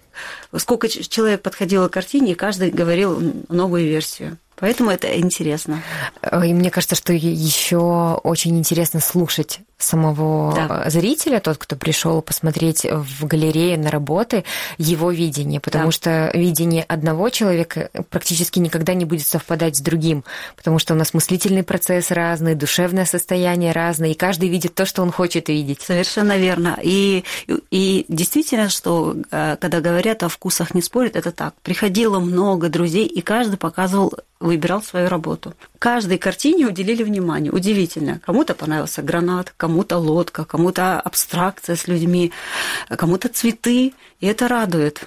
сколько 0.55 0.87
человек 0.87 1.41
подходило 1.41 1.87
к 1.87 1.93
картине, 1.93 2.33
и 2.33 2.35
каждый 2.35 2.69
говорил 2.69 3.19
новую 3.49 3.85
версию. 3.85 4.37
Поэтому 4.59 4.89
это 4.89 5.19
интересно. 5.19 5.81
И 6.23 6.53
мне 6.53 6.71
кажется, 6.71 6.95
что 6.95 7.13
еще 7.13 8.19
очень 8.23 8.57
интересно 8.57 8.99
слушать 8.99 9.61
самого 9.77 10.53
да. 10.55 10.89
зрителя, 10.89 11.39
тот, 11.39 11.57
кто 11.57 11.75
пришел 11.75 12.21
посмотреть 12.21 12.85
в 12.89 13.25
галерее 13.25 13.77
на 13.77 13.91
работы, 13.91 14.43
его 14.77 15.11
видение, 15.11 15.59
потому 15.59 15.85
да. 15.85 15.91
что 15.91 16.31
видение 16.33 16.83
одного 16.83 17.29
человека 17.29 17.89
практически 18.09 18.57
никогда 18.57 18.95
не 18.95 19.05
будет 19.05 19.27
совпадать 19.27 19.75
с 19.75 19.81
другим, 19.81 20.23
потому 20.55 20.79
что 20.79 20.95
у 20.95 20.97
нас 20.97 21.13
мыслительный 21.13 21.63
процесс 21.63 22.09
разный, 22.09 22.55
душевное 22.55 23.05
состояние 23.05 23.71
разное, 23.71 24.09
и 24.09 24.15
каждый 24.15 24.49
видит 24.49 24.73
то, 24.73 24.85
что 24.85 25.03
он 25.03 25.11
хочет 25.11 25.49
видеть. 25.49 25.81
Совершенно 25.81 26.37
верно. 26.37 26.79
И, 26.81 27.23
и 27.69 28.05
действительно, 28.07 28.69
что 28.69 29.15
э, 29.29 29.57
когда 29.59 29.79
говорят 29.79 30.23
о 30.23 30.29
вкусах 30.29 30.73
не 30.73 30.81
спорят, 30.81 31.15
это 31.15 31.31
так. 31.31 31.53
Приходило 31.61 32.19
много 32.19 32.69
друзей, 32.69 33.05
и 33.05 33.21
каждый 33.21 33.57
показывал 33.57 34.13
выбирал 34.39 34.81
свою 34.81 35.09
работу. 35.09 35.53
Каждой 35.79 36.17
картине 36.17 36.67
уделили 36.67 37.03
внимание. 37.03 37.51
Удивительно. 37.51 38.21
Кому-то 38.25 38.53
понравился 38.53 39.01
гранат, 39.01 39.53
кому-то 39.57 39.97
лодка, 39.97 40.45
кому-то 40.45 40.99
абстракция 40.99 41.75
с 41.75 41.87
людьми, 41.87 42.31
кому-то 42.89 43.29
цветы. 43.29 43.93
И 44.19 44.27
это 44.27 44.47
радует. 44.47 45.03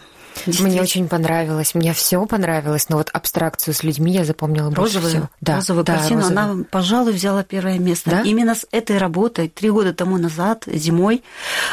Мне 0.46 0.80
очень 0.80 1.08
понравилось, 1.08 1.75
мне 1.75 1.92
все 1.92 2.25
понравилось, 2.26 2.88
но 2.88 2.96
вот 2.96 3.10
абстракцию 3.12 3.75
с 3.75 3.82
людьми 3.82 4.12
я 4.12 4.25
запомнила 4.25 4.70
больше 4.70 5.00
всего. 5.00 5.28
Да, 5.40 5.56
розовую 5.56 5.84
да, 5.84 5.96
картину, 5.96 6.20
розовую. 6.20 6.44
она, 6.44 6.64
пожалуй, 6.70 7.12
взяла 7.12 7.42
первое 7.42 7.78
место. 7.78 8.10
Да? 8.10 8.22
Именно 8.22 8.54
с 8.54 8.66
этой 8.70 8.99
работой 8.99 9.49
три 9.49 9.70
года 9.70 9.92
тому 9.92 10.16
назад, 10.18 10.64
зимой, 10.66 11.22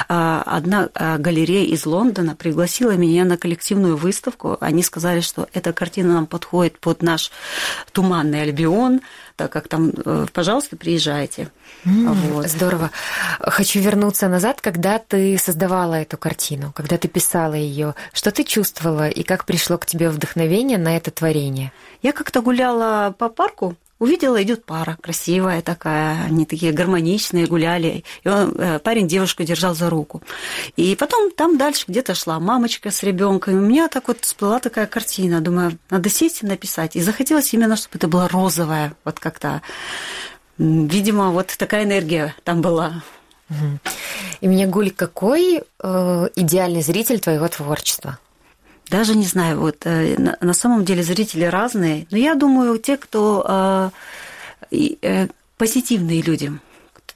а, 0.10 0.44
одна 0.46 0.90
а, 0.94 1.18
галерея 1.18 1.66
из 1.66 1.86
Лондона 1.86 2.36
пригласила 2.36 2.92
меня 2.92 3.26
на 3.26 3.38
коллективную 3.38 3.98
выставку. 3.98 4.58
Они 4.60 4.84
сказали, 4.84 5.22
что 5.22 5.48
эта 5.54 5.74
картина 5.74 6.14
нам 6.14 6.28
подходит 6.28 6.80
под 6.80 7.02
наш 7.02 7.32
туманный 7.92 8.42
Альбион, 8.42 9.02
так 9.38 9.52
как 9.52 9.68
там, 9.68 9.92
э, 10.06 10.26
пожалуйста, 10.34 10.76
приезжайте. 10.76 11.50
Mm, 11.86 12.14
вот. 12.34 12.48
Здорово. 12.50 12.92
Хочу 13.40 13.80
вернуться 13.80 14.28
назад, 14.28 14.60
когда 14.62 14.98
ты 14.98 15.38
создавала 15.38 15.94
эту 15.96 16.18
картину, 16.18 16.74
когда 16.76 16.98
ты 16.98 17.08
писала 17.08 17.54
ее. 17.54 17.94
Что 18.14 18.32
ты 18.32 18.44
чувствовала 18.44 19.08
и 19.08 19.24
как 19.24 19.46
пришло 19.46 19.78
к 19.78 19.86
тебе 19.86 20.10
вдохновение 20.10 20.80
на 20.80 20.98
это 20.98 21.12
творение? 21.12 21.72
Я 22.02 22.12
как-то 22.14 22.42
гуляла 22.42 23.14
по 23.18 23.30
парку 23.30 23.76
Увидела, 24.00 24.42
идет 24.44 24.64
пара, 24.64 24.96
красивая 25.02 25.64
такая, 25.64 26.26
они 26.26 26.46
такие 26.46 26.72
гармоничные, 26.72 27.48
гуляли. 27.48 28.04
И 28.24 28.30
он, 28.30 28.54
э, 28.58 28.80
парень 28.80 29.08
девушку 29.08 29.44
держал 29.44 29.74
за 29.74 29.90
руку. 29.90 30.22
И 30.76 30.96
потом 30.96 31.32
там 31.32 31.58
дальше 31.58 31.86
где-то 31.88 32.14
шла 32.14 32.40
мамочка 32.40 32.92
с 32.92 33.02
ребенком. 33.02 33.56
И 33.56 33.58
у 33.58 33.62
меня 33.62 33.88
так 33.88 34.08
вот 34.08 34.20
всплыла 34.22 34.60
такая 34.60 34.86
картина. 34.86 35.42
Думаю, 35.42 35.80
надо 35.90 36.10
сесть 36.10 36.44
и 36.44 36.46
написать. 36.46 36.96
И 36.96 37.02
захотелось 37.02 37.52
именно, 37.54 37.76
чтобы 37.76 37.98
это 37.98 38.08
была 38.08 38.28
розовая, 38.28 38.94
вот 39.04 39.20
как-то. 39.20 39.64
Видимо, 40.60 41.32
вот 41.32 41.56
такая 41.58 41.84
энергия 41.84 42.36
там 42.44 42.62
была. 42.62 43.04
И 44.42 44.48
меня, 44.48 44.68
Гуль, 44.68 44.92
какой 44.92 45.64
э, 45.80 46.30
идеальный 46.36 46.82
зритель 46.82 47.20
твоего 47.20 47.48
творчества? 47.48 48.20
Даже 48.90 49.16
не 49.16 49.26
знаю, 49.26 49.60
вот 49.60 49.86
э, 49.86 50.16
на, 50.18 50.54
самом 50.54 50.86
деле 50.86 51.04
зрители 51.04 51.44
разные, 51.44 52.08
но 52.10 52.18
я 52.18 52.36
думаю, 52.36 52.78
те, 52.80 52.96
кто 52.96 53.92
э, 54.72 54.96
э, 55.02 55.28
позитивные 55.58 56.22
люди, 56.22 56.54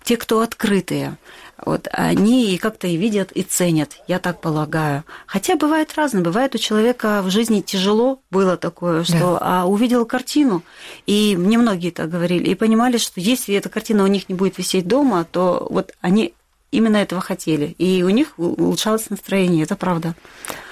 те, 0.03 0.17
кто 0.17 0.41
открытые, 0.41 1.17
вот, 1.63 1.87
они 1.91 2.57
как-то 2.57 2.87
и 2.87 2.97
видят, 2.97 3.31
и 3.31 3.43
ценят, 3.43 3.91
я 4.07 4.19
так 4.19 4.41
полагаю. 4.41 5.03
Хотя 5.27 5.55
бывает 5.55 5.93
разное, 5.95 6.23
бывает 6.23 6.55
у 6.55 6.57
человека 6.57 7.21
в 7.21 7.29
жизни 7.29 7.61
тяжело 7.61 8.19
было 8.31 8.57
такое, 8.57 9.03
что 9.03 9.37
да. 9.39 9.61
а 9.61 9.65
увидел 9.65 10.05
картину, 10.05 10.63
и 11.05 11.37
мне 11.37 11.57
многие 11.57 11.91
так 11.91 12.09
говорили, 12.09 12.49
и 12.49 12.55
понимали, 12.55 12.97
что 12.97 13.21
если 13.21 13.55
эта 13.55 13.69
картина 13.69 14.03
у 14.03 14.07
них 14.07 14.27
не 14.27 14.35
будет 14.35 14.57
висеть 14.57 14.87
дома, 14.87 15.23
то 15.23 15.67
вот 15.69 15.93
они 16.01 16.33
именно 16.71 16.97
этого 16.97 17.21
хотели, 17.21 17.75
и 17.77 18.01
у 18.03 18.09
них 18.09 18.33
улучшалось 18.37 19.09
настроение, 19.09 19.63
это 19.63 19.75
правда. 19.75 20.15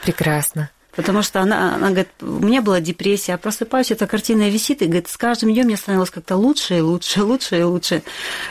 Прекрасно. 0.03 0.71
Потому 0.95 1.21
что 1.21 1.41
она, 1.41 1.75
она 1.75 1.89
говорит, 1.89 2.09
у 2.21 2.25
меня 2.25 2.61
была 2.61 2.79
депрессия, 2.79 3.33
я 3.33 3.37
просыпаюсь, 3.37 3.91
эта 3.91 4.07
картина 4.07 4.49
висит, 4.49 4.81
и 4.81 4.85
говорит, 4.85 5.07
с 5.07 5.17
каждым 5.17 5.53
днем 5.53 5.65
мне 5.65 5.77
становилось 5.77 6.09
как-то 6.09 6.35
лучше 6.35 6.79
и 6.79 6.81
лучше, 6.81 7.23
лучше 7.23 7.59
и 7.59 7.63
лучше. 7.63 8.03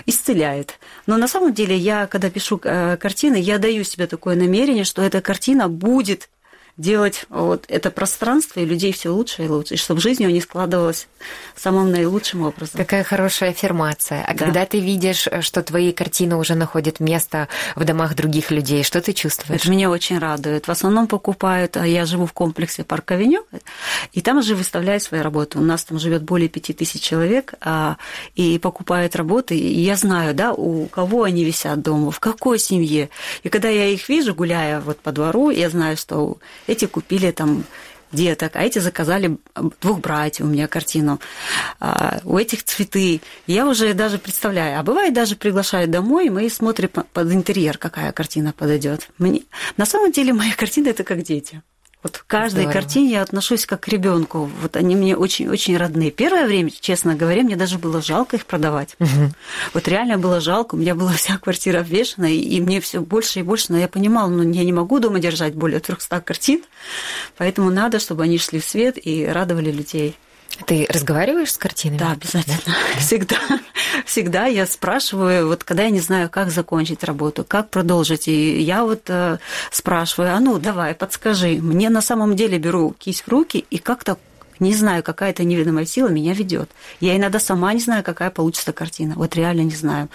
Исцеляет. 0.06 0.78
Но 1.06 1.16
на 1.16 1.28
самом 1.28 1.52
деле 1.52 1.76
я, 1.76 2.06
когда 2.06 2.30
пишу 2.30 2.60
э, 2.62 2.96
картины, 2.96 3.36
я 3.36 3.58
даю 3.58 3.84
себе 3.84 4.06
такое 4.06 4.36
намерение, 4.36 4.84
что 4.84 5.02
эта 5.02 5.20
картина 5.20 5.68
будет 5.68 6.28
делать 6.78 7.26
вот 7.28 7.64
это 7.68 7.90
пространство 7.90 8.60
и 8.60 8.64
людей 8.64 8.92
все 8.92 9.10
лучше 9.10 9.44
и 9.44 9.48
лучше, 9.48 9.74
и 9.74 9.76
чтобы 9.76 10.00
жизнь 10.00 10.24
у 10.24 10.30
них 10.30 10.44
складывалась 10.44 11.08
самым 11.56 11.90
наилучшим 11.90 12.42
образом. 12.42 12.78
Какая 12.78 13.02
хорошая 13.02 13.50
аффирмация. 13.50 14.24
А 14.24 14.32
да. 14.32 14.44
когда 14.44 14.64
ты 14.64 14.78
видишь, 14.78 15.26
что 15.40 15.62
твои 15.62 15.92
картины 15.92 16.36
уже 16.36 16.54
находят 16.54 17.00
место 17.00 17.48
в 17.74 17.84
домах 17.84 18.14
других 18.14 18.52
людей, 18.52 18.84
что 18.84 19.00
ты 19.00 19.12
чувствуешь? 19.12 19.60
Это 19.60 19.70
меня 19.70 19.90
очень 19.90 20.18
радует. 20.18 20.68
В 20.68 20.70
основном 20.70 21.08
покупают, 21.08 21.76
а 21.76 21.86
я 21.86 22.06
живу 22.06 22.26
в 22.26 22.32
комплексе 22.32 22.84
Парк 22.84 23.10
Авеню, 23.10 23.44
и 24.12 24.20
там 24.20 24.40
же 24.42 24.54
выставляют 24.54 25.02
свои 25.02 25.20
работы. 25.20 25.58
У 25.58 25.62
нас 25.62 25.84
там 25.84 25.98
живет 25.98 26.22
более 26.22 26.48
пяти 26.48 26.72
тысяч 26.72 27.00
человек, 27.00 27.54
а, 27.60 27.96
и 28.36 28.58
покупают 28.60 29.16
работы, 29.16 29.58
и 29.58 29.80
я 29.80 29.96
знаю, 29.96 30.32
да, 30.32 30.52
у 30.52 30.86
кого 30.86 31.24
они 31.24 31.44
висят 31.44 31.82
дома, 31.82 32.12
в 32.12 32.20
какой 32.20 32.60
семье. 32.60 33.10
И 33.42 33.48
когда 33.48 33.68
я 33.68 33.86
их 33.86 34.08
вижу, 34.08 34.32
гуляя 34.32 34.80
вот 34.80 35.00
по 35.00 35.10
двору, 35.10 35.50
я 35.50 35.70
знаю, 35.70 35.96
что 35.96 36.38
эти 36.68 36.84
купили 36.84 37.32
там 37.32 37.64
деток, 38.12 38.56
а 38.56 38.62
эти 38.62 38.78
заказали 38.78 39.36
двух 39.80 40.00
братьев 40.00 40.46
у 40.46 40.48
меня 40.48 40.66
картину, 40.66 41.20
а, 41.80 42.20
у 42.24 42.38
этих 42.38 42.64
цветы. 42.64 43.20
Я 43.46 43.66
уже 43.66 43.92
даже 43.94 44.18
представляю, 44.18 44.78
а 44.78 44.82
бывает 44.82 45.12
даже 45.12 45.36
приглашают 45.36 45.90
домой, 45.90 46.26
и 46.26 46.30
мы 46.30 46.48
смотрим 46.48 46.88
под 46.88 47.32
интерьер, 47.32 47.78
какая 47.78 48.12
картина 48.12 48.52
подойдет. 48.52 49.10
Мне... 49.18 49.42
На 49.76 49.84
самом 49.84 50.12
деле 50.12 50.32
мои 50.32 50.52
картины 50.52 50.88
это 50.88 51.04
как 51.04 51.22
дети. 51.22 51.62
Вот 52.02 52.18
к 52.18 52.26
каждой 52.26 52.62
Здорово. 52.62 52.72
картине 52.72 53.10
я 53.10 53.22
отношусь 53.22 53.66
как 53.66 53.80
к 53.80 53.88
ребенку. 53.88 54.48
Вот 54.62 54.76
они 54.76 54.94
мне 54.94 55.16
очень-очень 55.16 55.76
родные. 55.76 56.12
Первое 56.12 56.46
время, 56.46 56.70
честно 56.70 57.16
говоря, 57.16 57.42
мне 57.42 57.56
даже 57.56 57.78
было 57.78 58.00
жалко 58.00 58.36
их 58.36 58.46
продавать. 58.46 58.94
Угу. 59.00 59.32
Вот 59.74 59.88
реально 59.88 60.16
было 60.16 60.40
жалко. 60.40 60.76
У 60.76 60.78
меня 60.78 60.94
была 60.94 61.12
вся 61.12 61.38
квартира 61.38 61.80
обвешана, 61.80 62.32
и 62.32 62.60
мне 62.60 62.80
все 62.80 63.00
больше 63.00 63.40
и 63.40 63.42
больше. 63.42 63.72
Но 63.72 63.78
я 63.78 63.88
понимала, 63.88 64.28
ну 64.28 64.48
я 64.48 64.64
не 64.64 64.72
могу 64.72 65.00
дома 65.00 65.18
держать 65.18 65.54
более 65.54 65.80
300 65.80 66.20
картин, 66.20 66.62
поэтому 67.36 67.70
надо, 67.70 67.98
чтобы 67.98 68.22
они 68.22 68.38
шли 68.38 68.60
в 68.60 68.64
свет 68.64 68.96
и 69.04 69.26
радовали 69.26 69.72
людей. 69.72 70.16
Ты 70.66 70.86
разговариваешь 70.88 71.52
с 71.52 71.58
картинами? 71.58 71.98
Да, 71.98 72.12
обязательно. 72.12 72.58
Да? 72.66 73.00
Всегда. 73.00 73.36
Всегда 74.04 74.46
я 74.46 74.66
спрашиваю, 74.66 75.48
вот 75.48 75.64
когда 75.64 75.84
я 75.84 75.90
не 75.90 76.00
знаю, 76.00 76.28
как 76.30 76.50
закончить 76.50 77.04
работу, 77.04 77.44
как 77.44 77.70
продолжить, 77.70 78.28
и 78.28 78.60
я 78.60 78.84
вот 78.84 79.02
э, 79.08 79.38
спрашиваю, 79.70 80.34
а 80.34 80.40
ну 80.40 80.58
давай, 80.58 80.94
подскажи. 80.94 81.58
Мне 81.60 81.90
на 81.90 82.00
самом 82.00 82.36
деле 82.36 82.58
беру 82.58 82.94
кисть 82.98 83.22
в 83.22 83.28
руки 83.28 83.64
и 83.70 83.78
как-то 83.78 84.18
не 84.60 84.74
знаю, 84.74 85.02
какая-то 85.02 85.44
неведомая 85.44 85.86
сила 85.86 86.08
меня 86.08 86.34
ведет. 86.34 86.70
Я 87.00 87.16
иногда 87.16 87.38
сама 87.38 87.72
не 87.72 87.80
знаю, 87.80 88.02
какая 88.04 88.30
получится 88.30 88.72
картина. 88.72 89.14
Вот 89.16 89.34
реально 89.36 89.62
не 89.62 89.74
знаю. 89.74 90.08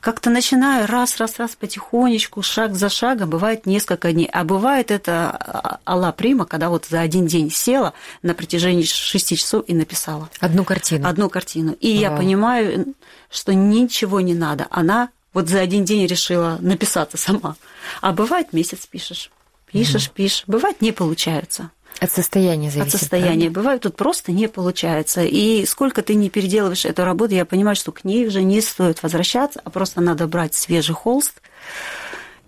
Как-то 0.00 0.30
начинаю 0.30 0.86
раз, 0.86 1.18
раз, 1.18 1.38
раз 1.38 1.56
потихонечку, 1.56 2.42
шаг 2.42 2.74
за 2.74 2.88
шагом. 2.88 3.30
Бывает 3.30 3.66
несколько 3.66 4.12
дней. 4.12 4.28
А 4.32 4.44
бывает 4.44 4.90
это 4.90 5.80
Алла 5.86 6.12
Прима, 6.12 6.44
когда 6.44 6.68
вот 6.68 6.86
за 6.86 7.00
один 7.00 7.26
день 7.26 7.50
села 7.50 7.92
на 8.22 8.34
протяжении 8.34 8.82
шести 8.82 9.36
часов 9.36 9.64
и 9.66 9.74
написала. 9.74 10.28
Одну 10.40 10.64
картину. 10.64 11.08
Одну 11.08 11.28
картину. 11.28 11.72
И 11.80 11.92
Вау. 11.92 12.00
я 12.00 12.10
понимаю, 12.10 12.94
что 13.30 13.54
ничего 13.54 14.20
не 14.20 14.34
надо. 14.34 14.66
Она 14.70 15.10
вот 15.32 15.48
за 15.48 15.60
один 15.60 15.84
день 15.84 16.06
решила 16.06 16.58
написаться 16.60 17.16
сама. 17.16 17.56
А 18.00 18.12
бывает 18.12 18.52
месяц 18.52 18.86
пишешь. 18.86 19.30
Пишешь, 19.66 20.08
угу. 20.08 20.14
пишешь. 20.14 20.44
Бывает 20.46 20.80
не 20.80 20.92
получается. 20.92 21.70
От 22.00 22.10
состояния 22.10 22.70
зависит. 22.70 22.94
От 22.94 23.00
состояния. 23.00 23.28
Правильно? 23.32 23.50
Бывает, 23.50 23.82
тут 23.82 23.96
просто 23.96 24.32
не 24.32 24.48
получается. 24.48 25.22
И 25.22 25.66
сколько 25.66 26.02
ты 26.02 26.14
не 26.14 26.30
переделываешь 26.30 26.86
эту 26.86 27.04
работу, 27.04 27.34
я 27.34 27.44
понимаю, 27.44 27.76
что 27.76 27.92
к 27.92 28.04
ней 28.04 28.26
уже 28.26 28.42
не 28.42 28.62
стоит 28.62 29.02
возвращаться, 29.02 29.60
а 29.62 29.70
просто 29.70 30.00
надо 30.00 30.26
брать 30.26 30.54
свежий 30.54 30.94
холст 30.94 31.42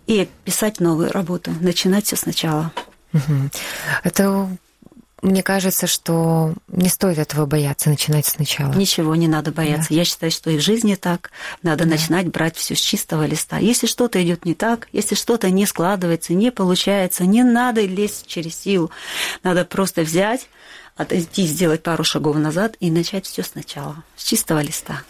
и 0.07 0.27
писать 0.45 0.81
новую 0.81 1.13
работу, 1.13 1.53
начинать 1.61 2.07
все 2.07 2.17
сначала. 2.17 2.73
Это 4.03 4.49
мне 5.23 5.45
кажется, 5.45 5.87
что 5.87 6.53
не 6.67 6.89
стоит 6.89 7.19
этого 7.19 7.47
бояться, 7.47 7.89
начинать 7.89 8.27
сначала. 8.27 8.73
Ничего 8.75 9.15
не 9.15 9.29
надо 9.29 9.53
бояться. 9.53 9.91
Да. 9.91 9.95
Я 9.95 10.05
считаю, 10.05 10.33
что 10.33 10.51
и 10.51 10.59
в 10.59 10.61
жизни 10.61 10.97
так. 10.97 11.31
Надо 11.63 11.85
да. 11.85 11.91
начинать 11.91 12.27
брать 12.27 12.57
все 12.57 12.75
с 12.75 12.81
чистого 12.81 13.25
листа. 13.25 13.59
Если 13.59 13.87
что-то 13.87 14.23
идет 14.23 14.45
не 14.45 14.55
так, 14.55 14.89
если 14.93 15.15
что-то 15.15 15.49
не 15.51 15.65
складывается, 15.65 16.35
не 16.35 16.51
получается, 16.51 17.25
не 17.25 17.45
надо 17.45 17.83
лезть 17.83 18.27
через 18.27 18.57
силу. 18.57 18.91
Надо 19.45 19.65
просто 19.65 20.03
взять, 20.03 20.49
отойти, 20.97 21.47
сделать 21.47 21.85
пару 21.85 22.03
шагов 22.03 22.37
назад 22.37 22.75
и 22.81 22.91
начать 22.91 23.27
все 23.27 23.45
сначала, 23.45 24.03
с 24.17 24.25
чистого 24.25 24.61
листа. 24.61 25.03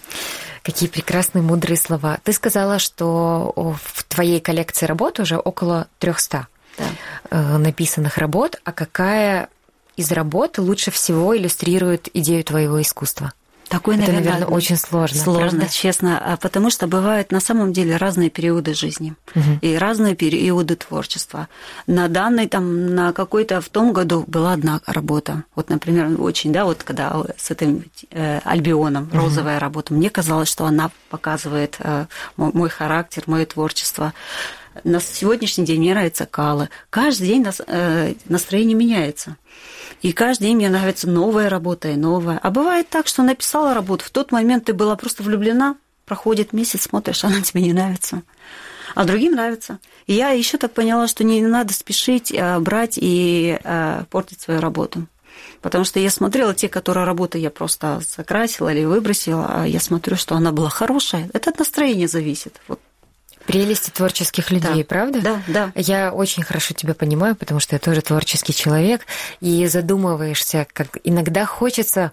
Какие 0.63 0.91
прекрасные, 0.91 1.43
мудрые 1.43 1.79
слова. 1.79 2.19
Ты 2.23 2.35
сказала, 2.35 2.79
что 2.79 3.53
в 3.83 4.05
твоей 4.05 4.41
коллекции 4.41 4.85
работ 4.85 5.21
уже 5.21 5.39
около 5.39 5.89
300 5.99 6.47
да. 6.79 6.85
Э, 7.31 7.57
написанных 7.59 8.19
работ. 8.19 8.61
А 8.65 8.73
какая 8.73 9.49
из 9.97 10.11
работы 10.13 10.63
лучше 10.63 10.91
всего 10.91 11.37
иллюстрирует 11.37 12.09
идею 12.13 12.45
твоего 12.45 12.81
искусства? 12.81 13.33
Такой, 13.73 13.95
Это, 13.95 14.13
наверное, 14.13 14.33
наверное 14.33 14.55
очень 14.55 14.77
сложно. 14.77 15.19
Сложно, 15.19 15.61
правда? 15.61 15.73
честно, 15.73 16.19
а 16.19 16.37
потому 16.37 16.69
что 16.69 16.87
бывают 16.87 17.33
на 17.33 17.41
самом 17.41 17.73
деле 17.73 17.97
разные 17.97 18.29
периоды 18.29 18.75
жизни 18.75 19.15
угу. 19.35 19.45
и 19.63 19.77
разные 19.77 20.15
периоды 20.15 20.77
творчества. 20.77 21.49
На 21.87 22.09
данной 22.09 22.49
там 22.49 22.95
на 22.95 23.15
какой-то 23.15 23.63
в 23.63 23.71
том 23.71 23.95
году 23.95 24.25
была 24.27 24.53
одна 24.53 24.83
работа. 24.85 25.45
Вот, 25.55 25.71
например, 25.71 26.21
очень, 26.21 26.53
да, 26.53 26.67
вот 26.67 26.83
когда 26.83 27.25
с 27.39 27.51
этим 27.51 27.87
э, 28.11 28.41
альбионом 28.45 29.09
розовая 29.11 29.57
угу. 29.57 29.63
работа, 29.63 29.95
мне 29.95 30.11
казалось, 30.11 30.51
что 30.51 30.67
она 30.67 30.91
показывает 31.09 31.77
э, 31.79 32.05
мой 32.37 32.69
характер, 32.69 33.23
мое 33.25 33.47
творчество. 33.47 34.13
На 34.85 35.01
сегодняшний 35.01 35.65
день 35.65 35.81
мне 35.81 35.93
нравится 35.93 36.27
Кала. 36.27 36.69
Каждый 36.91 37.29
день 37.29 37.43
нас, 37.43 37.61
э, 37.67 38.15
настроение 38.27 38.75
меняется. 38.75 39.37
И 40.01 40.13
каждый 40.13 40.45
день 40.45 40.57
мне 40.57 40.71
нравится 40.71 41.09
новая 41.09 41.49
работа 41.49 41.89
и 41.89 41.97
новая. 41.97 42.39
А 42.43 42.51
бывает 42.51 42.89
так, 42.89 43.07
что 43.07 43.23
написала 43.23 43.75
работу, 43.75 44.05
в 44.05 44.11
тот 44.11 44.33
момент 44.33 44.65
ты 44.65 44.73
была 44.73 44.97
просто 44.97 45.23
влюблена, 45.23 45.77
проходит 46.07 46.53
месяц, 46.53 46.83
смотришь, 46.83 47.25
она 47.25 47.41
тебе 47.43 47.63
не 47.63 47.73
нравится. 47.73 48.23
А 48.95 49.05
другим 49.05 49.35
нравится. 49.35 49.79
И 50.07 50.15
я 50.15 50.31
еще 50.31 50.59
так 50.59 50.73
поняла, 50.73 51.07
что 51.09 51.25
не 51.25 51.41
надо 51.41 51.73
спешить 51.73 52.33
а, 52.37 52.59
брать 52.61 52.99
и 53.01 53.59
а, 53.65 54.05
портить 54.11 54.41
свою 54.41 54.61
работу. 54.61 55.07
Потому 55.63 55.85
что 55.85 55.99
я 55.99 56.11
смотрела 56.11 56.55
те, 56.55 56.69
которые 56.69 57.07
работы 57.07 57.39
я 57.39 57.51
просто 57.51 58.03
закрасила 58.07 58.73
или 58.73 58.85
выбросила, 58.85 59.47
а 59.49 59.67
я 59.67 59.81
смотрю, 59.81 60.17
что 60.17 60.35
она 60.35 60.53
была 60.53 60.69
хорошая. 60.69 61.31
Это 61.33 61.51
от 61.51 61.59
настроения 61.59 62.09
зависит. 62.09 62.61
Вот 62.69 62.81
Прелести 63.47 63.91
творческих 63.91 64.51
людей, 64.51 64.83
да. 64.83 64.85
правда? 64.85 65.21
Да, 65.21 65.43
да. 65.49 65.73
Я 65.75 66.13
очень 66.13 66.43
хорошо 66.43 66.75
тебя 66.75 66.95
понимаю, 66.95 67.37
потому 67.37 67.61
что 67.61 67.75
я 67.75 67.79
тоже 67.79 68.01
творческий 68.03 68.55
человек, 68.55 69.07
и 69.41 69.67
задумываешься, 69.67 70.67
как 70.73 70.99
иногда 71.05 71.45
хочется 71.45 72.13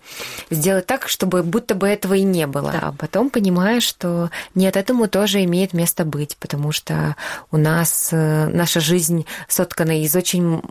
сделать 0.50 0.86
так, 0.86 1.08
чтобы 1.08 1.44
будто 1.44 1.76
бы 1.76 1.88
этого 1.88 2.14
и 2.16 2.24
не 2.24 2.48
было, 2.48 2.72
да. 2.72 2.80
а 2.82 2.92
потом 2.92 3.30
понимаешь, 3.30 3.84
что 3.84 4.30
нет, 4.56 4.78
этому 4.78 5.08
тоже 5.08 5.44
имеет 5.44 5.74
место 5.74 6.06
быть, 6.06 6.38
потому 6.38 6.72
что 6.72 7.16
у 7.52 7.58
нас 7.58 8.10
э, 8.12 8.48
наша 8.48 8.80
жизнь 8.80 9.26
соткана 9.48 10.02
из 10.02 10.16
очень 10.16 10.62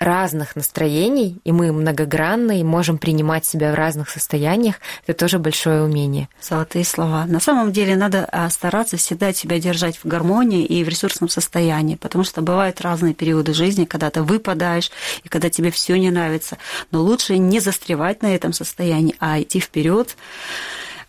разных 0.00 0.56
настроений, 0.56 1.36
и 1.44 1.52
мы 1.52 1.72
многогранны, 1.72 2.60
и 2.60 2.64
можем 2.64 2.96
принимать 2.96 3.44
себя 3.44 3.70
в 3.70 3.74
разных 3.74 4.08
состояниях, 4.08 4.76
это 5.06 5.18
тоже 5.18 5.38
большое 5.38 5.82
умение. 5.82 6.30
Золотые 6.40 6.86
слова. 6.86 7.26
На 7.26 7.38
самом 7.38 7.70
деле 7.70 7.96
надо 7.96 8.26
а, 8.32 8.48
стараться 8.48 8.96
всегда 8.96 9.34
себя 9.34 9.60
держать 9.60 9.98
в 9.98 10.06
гармонии 10.06 10.64
и 10.64 10.82
в 10.82 10.88
ресурсном 10.88 11.28
состоянии, 11.28 11.96
потому 11.96 12.24
что 12.24 12.40
бывают 12.40 12.80
разные 12.80 13.12
периоды 13.12 13.52
жизни, 13.52 13.84
когда 13.84 14.08
ты 14.08 14.22
выпадаешь, 14.22 14.90
и 15.22 15.28
когда 15.28 15.50
тебе 15.50 15.70
все 15.70 15.96
не 15.96 16.10
нравится. 16.10 16.56
Но 16.90 17.02
лучше 17.02 17.36
не 17.36 17.60
застревать 17.60 18.22
на 18.22 18.34
этом 18.34 18.54
состоянии, 18.54 19.14
а 19.20 19.38
идти 19.38 19.60
вперед 19.60 20.16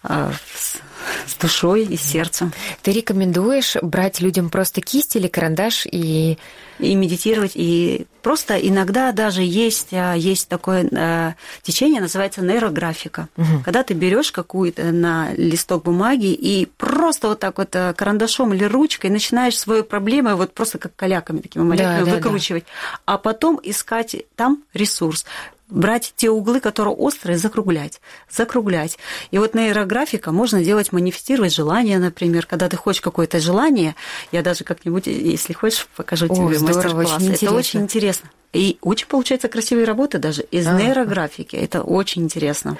с 0.04 1.36
душой 1.40 1.84
и 1.84 1.98
сердцем. 1.98 2.54
Ты 2.82 2.92
рекомендуешь 2.92 3.76
брать 3.82 4.20
людям 4.20 4.50
просто 4.50 4.82
кисть 4.82 5.16
или 5.16 5.28
карандаш 5.28 5.86
и 5.86 6.38
и 6.80 6.96
медитировать, 6.96 7.52
и 7.54 8.08
просто 8.24 8.58
иногда 8.58 9.12
даже 9.12 9.44
есть, 9.44 9.90
а, 9.92 10.14
есть 10.14 10.50
такое 10.50 10.90
а, 10.92 11.36
течение, 11.62 12.02
называется 12.02 12.42
нейрографика. 12.42 13.30
Угу. 13.38 13.64
Когда 13.66 13.84
ты 13.84 13.94
берешь 13.94 14.32
какую-то 14.32 14.86
на 14.86 15.32
листок 15.34 15.84
бумаги 15.84 16.34
и 16.34 16.66
просто 16.66 17.28
вот 17.28 17.40
так 17.40 17.60
вот 17.60 17.70
карандашом 17.70 18.54
или 18.56 18.64
ручкой 18.64 19.12
начинаешь 19.12 19.60
свою 19.60 19.84
проблему 19.84 20.36
вот 20.36 20.56
просто 20.56 20.80
как 20.80 20.96
каляками 20.96 21.40
такими 21.40 21.64
маленькими 21.64 22.04
да, 22.06 22.16
выкручивать, 22.16 22.64
да, 22.64 22.70
да. 22.72 23.14
а 23.14 23.18
потом 23.20 23.60
искать 23.62 24.16
там 24.36 24.64
ресурс 24.74 25.26
брать 25.72 26.14
те 26.16 26.30
углы, 26.30 26.60
которые 26.60 26.94
острые, 26.94 27.38
закруглять, 27.38 28.00
закруглять. 28.30 29.00
И 29.32 29.40
вот 29.40 29.56
нейрографика 29.56 30.32
можно 30.32 30.64
делать, 30.64 30.92
манифестировать 30.92 31.54
желание, 31.54 31.98
например, 31.98 32.46
когда 32.46 32.70
ты 32.70 32.78
хочешь 32.78 33.02
какое-то 33.02 33.40
желание, 33.40 33.96
я 34.32 34.44
даже 34.44 34.64
как-нибудь, 34.64 35.08
если 35.08 35.54
хочешь, 35.54 35.88
покажу 35.96 36.28
О, 36.28 36.36
тебе 36.36 36.60
мастер-класс. 36.60 37.24
Это 37.24 37.52
очень 37.52 37.82
интересно. 37.82 38.30
И 38.54 38.78
очень 38.82 39.08
получается 39.08 39.48
красивые 39.48 39.86
работы 39.86 40.20
даже 40.20 40.44
из 40.44 40.68
а. 40.68 40.74
нейрографики. 40.74 41.56
Это 41.56 41.82
очень 41.82 42.24
интересно 42.24 42.78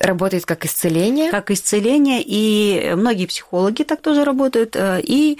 работает 0.00 0.46
как 0.46 0.64
исцеление. 0.64 1.30
Как 1.30 1.50
исцеление, 1.50 2.22
и 2.24 2.94
многие 2.96 3.26
психологи 3.26 3.82
так 3.84 4.00
тоже 4.00 4.24
работают, 4.24 4.74
э, 4.74 5.00
и 5.02 5.38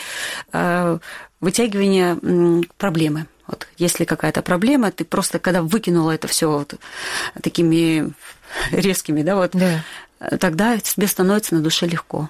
э, 0.52 0.98
вытягивание 1.40 2.62
проблемы. 2.78 3.26
Вот 3.46 3.66
если 3.76 4.05
какая-то 4.05 4.42
проблема, 4.42 4.90
ты 4.90 5.05
просто 5.05 5.38
когда 5.38 5.62
выкинула 5.62 6.12
это 6.12 6.28
все 6.28 6.50
вот 6.50 6.74
такими 7.42 8.12
резкими, 8.70 9.22
да, 9.22 9.37
вот, 9.37 9.52
да. 9.52 9.85
тогда 10.38 10.78
тебе 10.78 11.07
становится 11.07 11.55
на 11.55 11.61
душе 11.61 11.87
легко. 11.87 12.28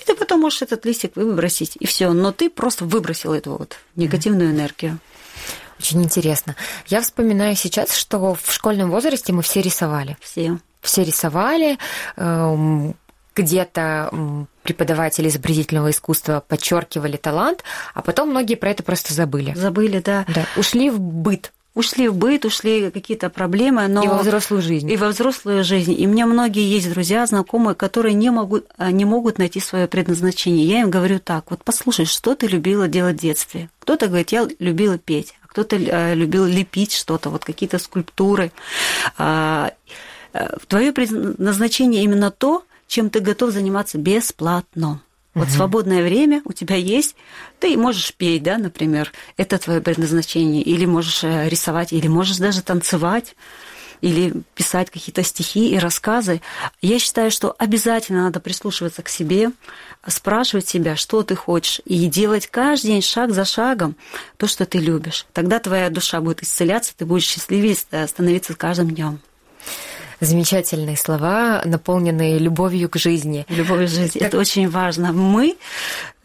И 0.00 0.04
ты 0.04 0.14
потом 0.14 0.40
можешь 0.40 0.62
этот 0.62 0.84
листик 0.84 1.16
выбросить, 1.16 1.76
и 1.78 1.86
все. 1.86 2.12
Но 2.12 2.32
ты 2.32 2.50
просто 2.50 2.84
выбросил 2.84 3.32
эту 3.32 3.56
вот 3.56 3.78
негативную 3.96 4.50
энергию. 4.50 4.98
Очень 5.78 6.02
интересно. 6.02 6.56
Я 6.86 7.00
вспоминаю 7.00 7.56
сейчас, 7.56 7.96
что 7.96 8.34
в 8.34 8.52
школьном 8.52 8.90
возрасте 8.90 9.32
мы 9.32 9.42
все 9.42 9.60
рисовали. 9.60 10.16
Все. 10.20 10.58
Все 10.80 11.04
рисовали. 11.04 11.78
Эм, 12.16 12.94
где-то 13.34 14.10
преподаватели 14.64 15.28
изобразительного 15.28 15.90
искусства 15.90 16.42
подчеркивали 16.46 17.16
талант, 17.16 17.62
а 17.94 18.02
потом 18.02 18.30
многие 18.30 18.56
про 18.56 18.70
это 18.70 18.82
просто 18.82 19.14
забыли. 19.14 19.54
Забыли, 19.54 20.00
да. 20.00 20.24
да. 20.34 20.46
Ушли 20.56 20.90
в 20.90 20.98
быт 20.98 21.52
ушли 21.74 22.08
в 22.08 22.14
быт, 22.14 22.44
ушли 22.44 22.90
какие-то 22.90 23.30
проблемы, 23.30 23.88
но... 23.88 24.04
И 24.04 24.06
во 24.06 24.18
взрослую 24.18 24.62
жизнь. 24.62 24.90
И 24.90 24.96
во 24.96 25.08
взрослую 25.08 25.64
жизнь. 25.64 25.94
И 25.98 26.06
у 26.06 26.10
меня 26.10 26.26
многие 26.26 26.62
есть 26.62 26.88
друзья, 26.88 27.26
знакомые, 27.26 27.74
которые 27.74 28.14
не 28.14 28.30
могут, 28.30 28.66
а, 28.78 28.92
не 28.92 29.04
могут 29.04 29.38
найти 29.38 29.60
свое 29.60 29.88
предназначение. 29.88 30.66
Я 30.66 30.82
им 30.82 30.90
говорю 30.90 31.18
так, 31.18 31.50
вот 31.50 31.64
послушай, 31.64 32.06
что 32.06 32.34
ты 32.34 32.46
любила 32.46 32.86
делать 32.86 33.16
в 33.16 33.20
детстве? 33.20 33.70
Кто-то 33.80 34.06
говорит, 34.06 34.30
я 34.30 34.48
любила 34.60 34.98
петь, 34.98 35.34
а 35.42 35.48
кто-то 35.48 35.76
а, 35.76 36.14
любил 36.14 36.44
лепить 36.46 36.92
что-то, 36.92 37.28
вот 37.30 37.44
какие-то 37.44 37.78
скульптуры. 37.78 38.52
А, 39.18 39.72
Твое 40.66 40.92
предназначение 40.92 42.02
именно 42.02 42.32
то, 42.32 42.64
чем 42.94 43.10
ты 43.10 43.18
готов 43.18 43.50
заниматься 43.50 43.98
бесплатно. 43.98 45.00
Вот 45.34 45.48
угу. 45.48 45.54
свободное 45.54 46.04
время 46.04 46.42
у 46.44 46.52
тебя 46.52 46.76
есть, 46.76 47.16
ты 47.58 47.76
можешь 47.76 48.14
петь, 48.14 48.44
да, 48.44 48.56
например, 48.56 49.10
это 49.36 49.58
твое 49.58 49.80
предназначение, 49.80 50.62
или 50.62 50.86
можешь 50.86 51.24
э, 51.24 51.48
рисовать, 51.48 51.92
или 51.92 52.06
можешь 52.06 52.36
даже 52.36 52.62
танцевать, 52.62 53.34
или 54.00 54.32
писать 54.54 54.90
какие-то 54.90 55.24
стихи 55.24 55.70
и 55.70 55.78
рассказы. 55.78 56.40
Я 56.82 57.00
считаю, 57.00 57.32
что 57.32 57.56
обязательно 57.58 58.22
надо 58.24 58.38
прислушиваться 58.38 59.02
к 59.02 59.08
себе, 59.08 59.50
спрашивать 60.06 60.68
себя, 60.68 60.94
что 60.94 61.24
ты 61.24 61.34
хочешь, 61.34 61.80
и 61.84 62.06
делать 62.06 62.46
каждый 62.46 62.88
день 62.92 63.02
шаг 63.02 63.32
за 63.32 63.44
шагом 63.44 63.96
то, 64.36 64.46
что 64.46 64.66
ты 64.66 64.78
любишь. 64.78 65.26
Тогда 65.32 65.58
твоя 65.58 65.90
душа 65.90 66.20
будет 66.20 66.44
исцеляться, 66.44 66.92
ты 66.96 67.06
будешь 67.06 67.26
счастливее 67.26 67.74
становиться 67.74 68.52
с 68.52 68.56
каждым 68.56 68.92
днем 68.92 69.18
замечательные 70.24 70.96
слова, 70.96 71.62
наполненные 71.64 72.38
любовью 72.38 72.88
к 72.88 72.96
жизни. 72.96 73.46
Любовью 73.48 73.88
к 73.88 73.90
жизни. 73.90 74.20
Это 74.20 74.38
очень 74.38 74.68
важно. 74.68 75.12
Мы, 75.12 75.56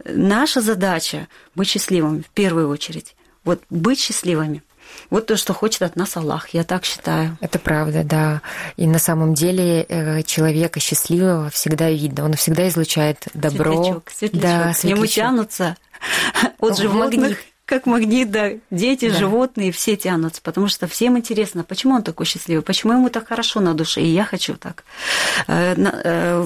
наша 0.06 0.62
задача 0.62 1.28
быть 1.56 1.68
счастливыми 1.68 2.22
в 2.22 2.30
первую 2.30 2.70
очередь. 2.70 3.16
Вот 3.44 3.62
быть 3.70 4.00
счастливыми. 4.00 4.64
Вот 5.10 5.28
то, 5.28 5.38
что 5.38 5.54
хочет 5.54 5.82
от 5.84 5.96
нас 5.96 6.18
Аллах, 6.18 6.50
я 6.50 6.64
так 6.64 6.86
считаю. 6.86 7.38
Это 7.42 7.60
правда, 7.60 8.04
да. 8.04 8.42
И 8.76 8.88
на 8.88 9.00
самом 9.00 9.34
деле 9.34 9.84
э, 9.84 10.24
человека 10.24 10.80
счастливого 10.80 11.50
всегда 11.50 11.90
видно. 11.90 12.26
Он 12.26 12.34
всегда 12.34 12.68
излучает 12.68 13.28
добро. 13.34 13.74
Светлячок, 13.74 14.10
светлячок. 14.10 14.42
Да, 14.42 14.74
светлячок. 14.74 14.82
К 14.82 14.84
нему 14.84 15.06
тянутся 15.06 15.78
от 16.60 16.78
животных. 16.78 17.20
Магнит 17.20 17.38
как 17.70 17.86
магнит, 17.86 18.32
да, 18.32 18.54
дети, 18.72 19.10
да. 19.10 19.16
животные, 19.16 19.72
все 19.72 19.96
тянутся, 19.96 20.42
потому 20.42 20.68
что 20.68 20.88
всем 20.88 21.20
интересно, 21.20 21.64
почему 21.64 21.94
он 21.94 22.02
такой 22.02 22.26
счастливый, 22.26 22.64
почему 22.64 22.94
ему 22.94 23.10
так 23.10 23.28
хорошо 23.28 23.60
на 23.60 23.76
душе, 23.76 24.02
и 24.02 24.08
я 24.08 24.26
хочу 24.26 24.56
так. 24.56 24.84
Э, 25.48 25.76
э, 25.78 26.46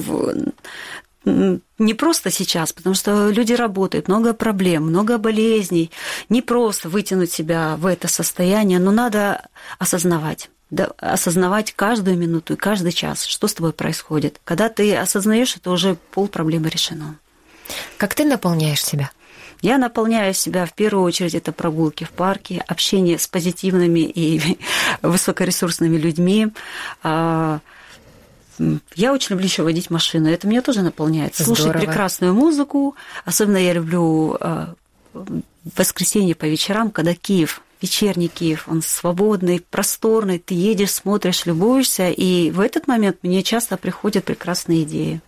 не 1.78 1.94
просто 1.94 2.30
сейчас, 2.30 2.74
потому 2.74 2.94
что 2.94 3.30
люди 3.30 3.54
работают, 3.54 4.06
много 4.06 4.34
проблем, 4.34 4.84
много 4.84 5.16
болезней. 5.16 5.90
Не 6.28 6.42
просто 6.42 6.90
вытянуть 6.90 7.32
себя 7.32 7.76
в 7.78 7.86
это 7.86 8.06
состояние, 8.08 8.78
но 8.78 8.90
надо 8.90 9.48
осознавать 9.78 10.50
да, 10.70 10.90
осознавать 10.98 11.72
каждую 11.72 12.18
минуту 12.18 12.54
и 12.54 12.56
каждый 12.56 12.92
час, 12.92 13.24
что 13.24 13.48
с 13.48 13.54
тобой 13.54 13.72
происходит. 13.72 14.40
Когда 14.44 14.68
ты 14.68 14.94
осознаешь, 14.96 15.56
это 15.56 15.70
уже 15.70 15.96
пол 16.10 16.28
проблемы 16.28 16.68
решено. 16.68 17.16
Как 17.96 18.14
ты 18.14 18.24
наполняешь 18.24 18.84
себя? 18.84 19.10
Я 19.64 19.78
наполняю 19.78 20.34
себя 20.34 20.66
в 20.66 20.74
первую 20.74 21.06
очередь 21.06 21.34
это 21.34 21.50
прогулки 21.50 22.04
в 22.04 22.10
парке, 22.10 22.62
общение 22.66 23.18
с 23.18 23.26
позитивными 23.26 24.00
и 24.00 24.58
высокоресурсными 25.02 25.96
людьми. 25.96 26.48
А, 27.02 27.60
я 28.94 29.14
очень 29.14 29.30
люблю 29.30 29.46
еще 29.46 29.62
водить 29.62 29.88
машину. 29.88 30.28
Это 30.28 30.46
меня 30.46 30.60
тоже 30.60 30.82
наполняет. 30.82 31.34
Здорово. 31.34 31.56
Слушать 31.56 31.80
прекрасную 31.80 32.34
музыку. 32.34 32.94
Особенно 33.24 33.56
я 33.56 33.72
люблю 33.72 34.36
а, 34.38 34.74
воскресенье 35.74 36.34
по 36.34 36.44
вечерам, 36.44 36.90
когда 36.90 37.14
Киев 37.14 37.62
вечерний 37.80 38.28
Киев, 38.28 38.68
он 38.68 38.82
свободный, 38.82 39.64
просторный, 39.70 40.38
ты 40.38 40.54
едешь, 40.54 40.90
смотришь, 40.90 41.46
любуешься, 41.46 42.10
и 42.10 42.50
в 42.50 42.60
этот 42.60 42.86
момент 42.86 43.18
мне 43.22 43.42
часто 43.42 43.78
приходят 43.78 44.24
прекрасные 44.24 44.82
идеи. 44.82 45.22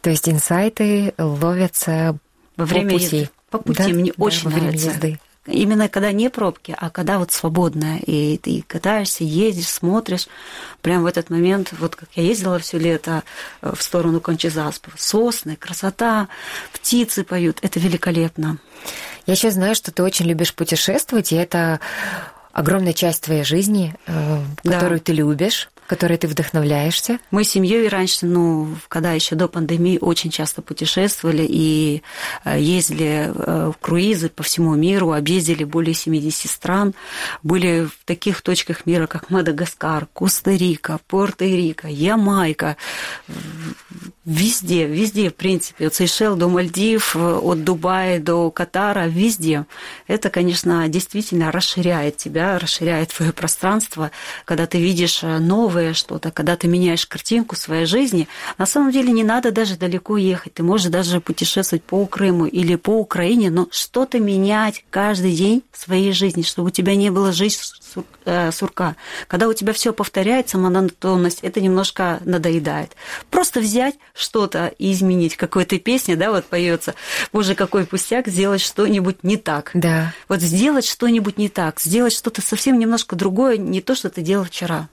То 0.00 0.10
есть 0.10 0.28
инсайты 0.28 1.14
ловятся 1.18 2.16
во 2.56 2.64
время 2.64 2.92
пути. 2.92 3.16
Езды 3.16 3.30
по 3.52 3.58
пути 3.58 3.84
да? 3.84 3.88
мне 3.88 4.12
да, 4.16 4.24
очень 4.24 4.48
нравится. 4.48 4.88
Езды. 4.88 5.20
Именно 5.46 5.88
когда 5.88 6.12
не 6.12 6.30
пробки, 6.30 6.74
а 6.78 6.88
когда 6.88 7.18
вот 7.18 7.32
свободная, 7.32 7.98
и 7.98 8.38
ты 8.38 8.64
катаешься, 8.64 9.24
ездишь, 9.24 9.66
смотришь. 9.66 10.28
Прям 10.82 11.02
в 11.02 11.06
этот 11.06 11.30
момент, 11.30 11.72
вот 11.80 11.96
как 11.96 12.08
я 12.14 12.22
ездила 12.22 12.60
все 12.60 12.78
лето 12.78 13.24
э, 13.60 13.72
в 13.74 13.82
сторону 13.82 14.20
Кончезаспа, 14.20 14.90
сосны, 14.96 15.56
красота, 15.56 16.28
птицы 16.72 17.24
поют, 17.24 17.58
это 17.62 17.80
великолепно. 17.80 18.58
Я 19.26 19.34
еще 19.34 19.50
знаю, 19.50 19.74
что 19.74 19.90
ты 19.90 20.04
очень 20.04 20.26
любишь 20.26 20.54
путешествовать, 20.54 21.32
и 21.32 21.36
это 21.36 21.80
огромная 22.52 22.92
часть 22.92 23.24
твоей 23.24 23.42
жизни, 23.42 23.96
э, 24.06 24.44
которую 24.62 25.00
да. 25.00 25.04
ты 25.06 25.12
любишь 25.12 25.70
которой 25.86 26.16
ты 26.18 26.26
вдохновляешься? 26.26 27.18
Мы 27.30 27.44
с 27.44 27.50
семьей 27.50 27.88
раньше, 27.88 28.26
ну, 28.26 28.68
когда 28.88 29.12
еще 29.12 29.34
до 29.34 29.48
пандемии, 29.48 29.98
очень 30.00 30.30
часто 30.30 30.62
путешествовали 30.62 31.46
и 31.48 32.02
э, 32.44 32.60
ездили 32.60 33.30
э, 33.34 33.72
в 33.74 33.78
круизы 33.80 34.28
по 34.28 34.42
всему 34.42 34.74
миру, 34.74 35.12
объездили 35.12 35.64
более 35.64 35.94
70 35.94 36.50
стран, 36.50 36.94
были 37.42 37.86
в 37.86 38.04
таких 38.04 38.42
точках 38.42 38.86
мира, 38.86 39.06
как 39.06 39.30
Мадагаскар, 39.30 40.06
Коста-Рика, 40.12 40.98
Пуэрто-Рико, 41.08 41.88
Ямайка, 41.90 42.76
везде, 44.24 44.86
везде, 44.86 45.30
в 45.30 45.34
принципе, 45.34 45.88
от 45.88 45.94
Сейшел 45.94 46.36
до 46.36 46.48
Мальдив, 46.48 47.16
от 47.16 47.64
Дубая 47.64 48.20
до 48.20 48.50
Катара, 48.50 49.06
везде. 49.06 49.66
Это, 50.06 50.30
конечно, 50.30 50.86
действительно 50.88 51.50
расширяет 51.50 52.16
тебя, 52.18 52.58
расширяет 52.58 53.12
твое 53.12 53.32
пространство, 53.32 54.12
когда 54.44 54.66
ты 54.66 54.78
видишь 54.80 55.24
э, 55.24 55.38
новое 55.38 55.92
что-то, 55.92 56.30
когда 56.30 56.56
ты 56.56 56.68
меняешь 56.68 57.06
картинку 57.06 57.56
своей 57.56 57.86
жизни, 57.86 58.28
на 58.58 58.66
самом 58.66 58.92
деле 58.92 59.12
не 59.12 59.24
надо 59.24 59.50
даже 59.50 59.76
далеко 59.76 60.16
ехать. 60.16 60.54
Ты 60.54 60.62
можешь 60.62 60.90
даже 60.90 61.20
путешествовать 61.20 61.82
по 61.82 62.06
Крыму 62.06 62.46
или 62.46 62.76
по 62.76 62.98
Украине, 62.98 63.50
но 63.50 63.68
что-то 63.72 64.20
менять 64.20 64.84
каждый 64.90 65.34
день 65.34 65.62
в 65.72 65.78
своей 65.78 66.12
жизни, 66.12 66.42
чтобы 66.42 66.68
у 66.68 66.70
тебя 66.70 66.94
не 66.94 67.10
было 67.10 67.32
жизнь 67.32 67.58
э, 68.24 68.52
сурка. 68.52 68.94
Когда 69.26 69.48
у 69.48 69.52
тебя 69.52 69.72
все 69.72 69.92
повторяется, 69.92 70.58
монотонность, 70.58 71.40
это 71.42 71.60
немножко 71.60 72.20
надоедает. 72.24 72.92
Просто 73.30 73.60
взять 73.60 73.96
что-то 74.14 74.72
изменить. 74.78 75.36
Какой-то 75.36 75.78
песне, 75.78 76.16
да, 76.16 76.30
вот 76.30 76.44
поется, 76.44 76.94
боже, 77.32 77.54
какой 77.54 77.86
пустяк, 77.86 78.28
сделать 78.28 78.60
что-нибудь 78.60 79.24
не 79.24 79.36
так. 79.36 79.70
Да. 79.74 80.14
Вот 80.28 80.40
сделать 80.40 80.86
что-нибудь 80.86 81.38
не 81.38 81.48
так, 81.48 81.80
сделать 81.80 82.12
что-то 82.12 82.42
совсем 82.42 82.78
немножко 82.78 83.16
другое, 83.16 83.56
не 83.56 83.80
то, 83.80 83.94
что 83.94 84.10
ты 84.10 84.22
делал 84.22 84.44
вчера. 84.44 84.88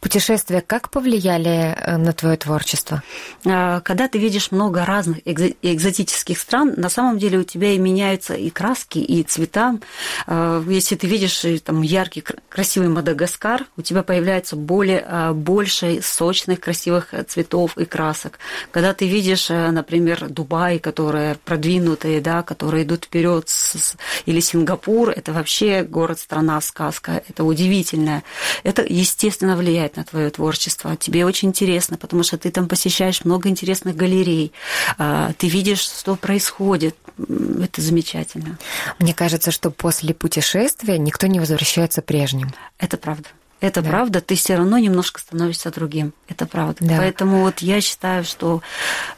Путешествия 0.00 0.60
как 0.60 0.90
повлияли 0.90 1.74
э, 1.76 1.96
на 1.96 2.12
твое 2.12 2.36
творчество? 2.36 3.02
А, 3.46 3.80
когда 3.80 4.08
ты 4.08 4.18
видишь 4.18 4.50
много 4.50 4.84
разных 4.84 5.18
экзотических 5.24 6.38
стран, 6.38 6.74
на 6.76 6.88
самом 6.88 7.18
деле 7.18 7.38
у 7.38 7.44
тебя 7.44 7.72
и 7.72 7.78
меняются 7.78 8.34
и 8.34 8.50
краски, 8.50 8.98
и 8.98 9.22
цвета. 9.22 9.78
А, 10.26 10.62
если 10.68 10.96
ты 10.96 11.06
видишь 11.06 11.44
э, 11.44 11.58
там 11.58 11.82
яркий, 11.82 12.24
красивый 12.48 12.88
Мадагаскар, 12.88 13.66
у 13.76 13.82
тебя 13.82 14.02
появляется 14.02 14.56
более, 14.56 15.04
а, 15.06 15.32
больше 15.32 16.00
сочных, 16.02 16.60
красивых 16.60 17.14
э, 17.14 17.22
цветов 17.22 17.78
и 17.78 17.84
красок. 17.84 18.38
Когда 18.70 18.94
ты 18.94 19.06
видишь, 19.06 19.48
например, 19.48 20.28
Дубай, 20.28 20.78
которые 20.78 21.36
продвинутые, 21.44 22.20
да, 22.20 22.42
которые 22.42 22.84
идут 22.84 23.04
вперед, 23.04 23.48
или 24.26 24.40
Сингапур, 24.40 25.10
это 25.10 25.32
вообще 25.32 25.82
город-страна, 25.82 26.60
сказка, 26.60 27.22
это 27.28 27.44
удивительное. 27.44 28.22
Это, 28.62 28.84
естественно, 28.86 29.56
влияет 29.62 29.96
на 29.96 30.04
твое 30.04 30.30
творчество, 30.30 30.96
тебе 30.96 31.24
очень 31.24 31.48
интересно, 31.48 31.96
потому 31.96 32.22
что 32.22 32.36
ты 32.36 32.50
там 32.50 32.68
посещаешь 32.68 33.24
много 33.24 33.48
интересных 33.48 33.96
галерей, 33.96 34.52
а, 34.98 35.32
ты 35.38 35.48
видишь, 35.48 35.80
что 35.80 36.16
происходит. 36.16 36.96
Это 37.62 37.80
замечательно. 37.80 38.58
Мне 38.98 39.14
кажется, 39.14 39.50
что 39.50 39.70
после 39.70 40.14
путешествия 40.14 40.98
никто 40.98 41.26
не 41.26 41.40
возвращается 41.40 42.02
прежним. 42.02 42.52
Это 42.78 42.96
правда. 42.96 43.28
Это 43.62 43.80
да. 43.80 43.90
правда, 43.90 44.20
ты 44.20 44.34
все 44.34 44.56
равно 44.56 44.76
немножко 44.76 45.20
становишься 45.20 45.70
другим. 45.70 46.12
Это 46.26 46.46
правда. 46.46 46.76
Да. 46.80 46.96
Поэтому 46.98 47.42
вот 47.42 47.60
я 47.60 47.80
считаю, 47.80 48.24
что 48.24 48.60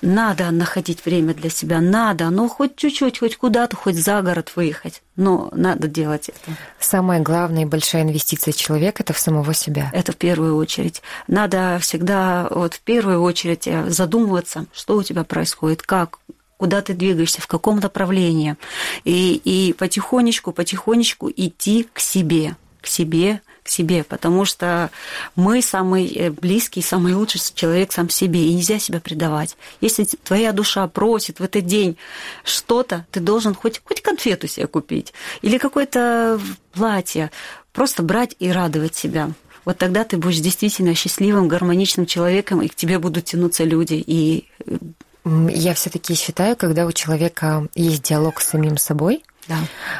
надо 0.03 0.51
находить 0.51 1.05
время 1.07 1.33
для 1.33 1.49
себя, 1.49 1.81
надо, 1.81 2.29
ну 2.29 2.47
хоть 2.49 2.77
чуть-чуть, 2.77 3.19
хоть 3.19 3.37
куда-то, 3.39 3.75
хоть 3.75 3.97
за 3.97 4.21
город 4.21 4.53
выехать, 4.55 5.03
но 5.17 5.49
надо 5.53 5.89
делать 5.89 6.29
это. 6.29 6.59
Самая 6.79 7.21
главная 7.21 7.63
и 7.63 7.65
большая 7.65 8.03
инвестиция 8.03 8.53
человека 8.53 9.03
это 9.03 9.15
в 9.15 9.19
самого 9.19 9.55
себя. 9.55 9.91
Это 9.95 10.13
в 10.13 10.17
первую 10.17 10.57
очередь. 10.57 11.01
Надо 11.27 11.79
всегда 11.81 12.47
вот 12.51 12.75
в 12.75 12.81
первую 12.81 13.23
очередь 13.23 13.67
э, 13.67 13.89
задумываться, 13.89 14.67
что 14.75 14.97
у 14.97 15.03
тебя 15.03 15.25
происходит, 15.25 15.81
как 15.81 16.19
куда 16.59 16.83
ты 16.83 16.93
двигаешься, 16.93 17.41
в 17.41 17.47
каком 17.47 17.81
направлении. 17.81 18.57
И, 19.05 19.41
и 19.43 19.73
потихонечку, 19.73 20.53
потихонечку 20.53 21.31
идти 21.35 21.89
к 21.93 21.99
себе, 21.99 22.57
к 22.83 22.87
себе, 22.87 23.41
к 23.65 23.69
себе, 23.69 24.05
потому 24.05 24.45
что 24.45 24.91
мы 25.35 25.63
самый 25.63 26.07
э, 26.07 26.31
близкий, 26.31 26.83
самый 26.83 27.15
лучший 27.15 27.41
человек 27.55 27.93
сам 27.93 28.11
себе, 28.11 28.47
и 28.47 28.55
нельзя 28.55 28.79
себя 28.79 29.01
предавать. 29.01 29.57
Если 29.81 30.05
твоя 30.05 30.53
душа 30.53 30.87
просит 30.87 31.41
в 31.41 31.43
этот 31.43 31.65
день 31.65 31.97
что-то, 32.45 33.07
ты 33.11 33.21
должен 33.21 33.55
хоть, 33.55 33.81
хоть 33.83 34.03
конфету 34.03 34.47
себе 34.47 34.67
купить 34.67 35.15
или 35.41 35.59
какое-то 35.59 36.39
платье, 36.73 37.31
просто 37.73 38.03
брать 38.03 38.37
и 38.39 38.53
радовать 38.53 38.95
себя. 38.95 39.31
Вот 39.65 39.79
тогда 39.79 40.05
ты 40.05 40.19
будешь 40.19 40.41
действительно 40.41 40.95
счастливым, 40.95 41.49
гармоничным 41.49 42.05
человеком, 42.05 42.61
и 42.61 42.69
к 42.69 42.75
тебе 42.75 42.99
будут 42.99 43.25
тянуться 43.25 43.65
люди, 43.65 43.95
и 43.95 44.47
э, 44.67 44.77
я 45.25 45.73
все-таки 45.73 46.15
считаю, 46.15 46.55
когда 46.55 46.85
у 46.85 46.93
человека 46.93 47.67
есть 47.75 48.03
диалог 48.03 48.43
с 48.43 48.49
самим 48.49 48.77
собой, 48.77 49.25
да. 49.49 49.59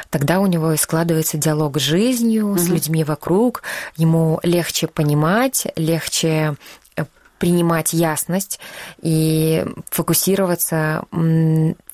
Тогда 0.09 0.39
у 0.39 0.45
него 0.45 0.73
и 0.73 0.77
складывается 0.77 1.37
диалог 1.37 1.77
с 1.77 1.81
жизнью, 1.81 2.51
угу. 2.51 2.57
с 2.57 2.67
людьми 2.67 3.03
вокруг. 3.03 3.63
Ему 3.97 4.39
легче 4.43 4.87
понимать, 4.87 5.67
легче 5.75 6.55
э, 6.95 7.05
принимать 7.37 7.93
ясность 7.93 8.59
и 9.01 9.65
фокусироваться 9.89 11.03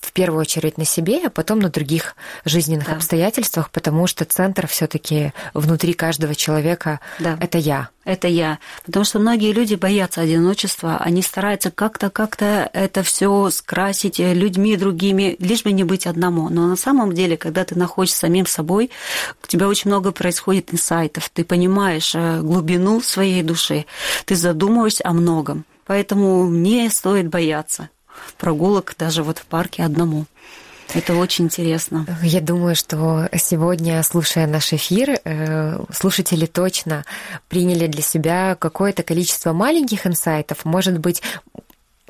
в 0.01 0.11
первую 0.13 0.41
очередь 0.41 0.77
на 0.77 0.85
себе, 0.85 1.27
а 1.27 1.29
потом 1.29 1.59
на 1.59 1.69
других 1.69 2.15
жизненных 2.43 2.87
да. 2.87 2.95
обстоятельствах, 2.95 3.69
потому 3.69 4.07
что 4.07 4.25
центр 4.25 4.67
все-таки 4.67 5.31
внутри 5.53 5.93
каждого 5.93 6.35
человека 6.35 6.99
да. 7.19 7.37
это 7.39 7.57
я. 7.57 7.89
Это 8.03 8.27
я. 8.27 8.57
Потому 8.83 9.05
что 9.05 9.19
многие 9.19 9.53
люди 9.53 9.75
боятся 9.75 10.21
одиночества, 10.21 10.97
они 10.97 11.21
стараются 11.21 11.69
как-то 11.69 12.09
как-то 12.09 12.67
это 12.73 13.03
все 13.03 13.51
скрасить 13.51 14.17
людьми 14.17 14.75
другими, 14.75 15.35
лишь 15.37 15.63
бы 15.63 15.71
не 15.71 15.83
быть 15.83 16.07
одному. 16.07 16.49
Но 16.49 16.65
на 16.65 16.75
самом 16.75 17.13
деле, 17.13 17.37
когда 17.37 17.63
ты 17.63 17.77
находишься 17.77 18.17
самим 18.17 18.47
собой, 18.47 18.89
у 19.43 19.47
тебя 19.47 19.67
очень 19.67 19.91
много 19.91 20.11
происходит 20.11 20.73
инсайтов, 20.73 21.29
ты 21.29 21.45
понимаешь 21.45 22.15
э, 22.15 22.41
глубину 22.41 23.01
своей 23.01 23.43
души, 23.43 23.85
ты 24.25 24.35
задумываешься 24.35 25.03
о 25.05 25.13
многом. 25.13 25.63
Поэтому 25.85 26.49
не 26.49 26.89
стоит 26.89 27.27
бояться 27.27 27.89
прогулок 28.37 28.95
даже 28.97 29.23
вот 29.23 29.39
в 29.39 29.45
парке 29.45 29.83
одному. 29.83 30.25
Это 30.93 31.15
очень 31.15 31.45
интересно. 31.45 32.05
Я 32.21 32.41
думаю, 32.41 32.75
что 32.75 33.29
сегодня, 33.37 34.03
слушая 34.03 34.45
наш 34.45 34.73
эфир, 34.73 35.19
э, 35.23 35.79
слушатели 35.93 36.45
точно 36.45 37.05
приняли 37.47 37.87
для 37.87 38.01
себя 38.01 38.55
какое-то 38.59 39.03
количество 39.03 39.53
маленьких 39.53 40.05
инсайтов. 40.05 40.65
Может 40.65 40.99
быть, 40.99 41.21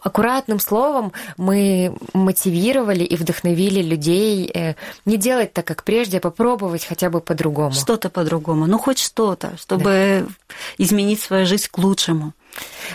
аккуратным 0.02 0.60
словом 0.60 1.14
мы 1.38 1.96
мотивировали 2.14 3.04
и 3.04 3.16
вдохновили 3.16 3.82
людей 3.82 4.50
э, 4.54 4.74
не 5.06 5.18
делать 5.18 5.54
так, 5.54 5.66
как 5.66 5.84
прежде, 5.84 6.18
а 6.18 6.22
попробовать 6.22 6.84
хотя 6.86 7.10
бы 7.10 7.22
по-другому. 7.22 7.74
Что-то 7.74 8.10
по-другому, 8.10 8.66
ну 8.66 8.80
хоть 8.80 9.00
что-то, 9.00 9.56
чтобы 9.58 10.26
да. 10.28 10.56
изменить 10.78 11.22
свою 11.22 11.46
жизнь 11.46 11.68
к 11.72 11.78
лучшему. 11.78 12.34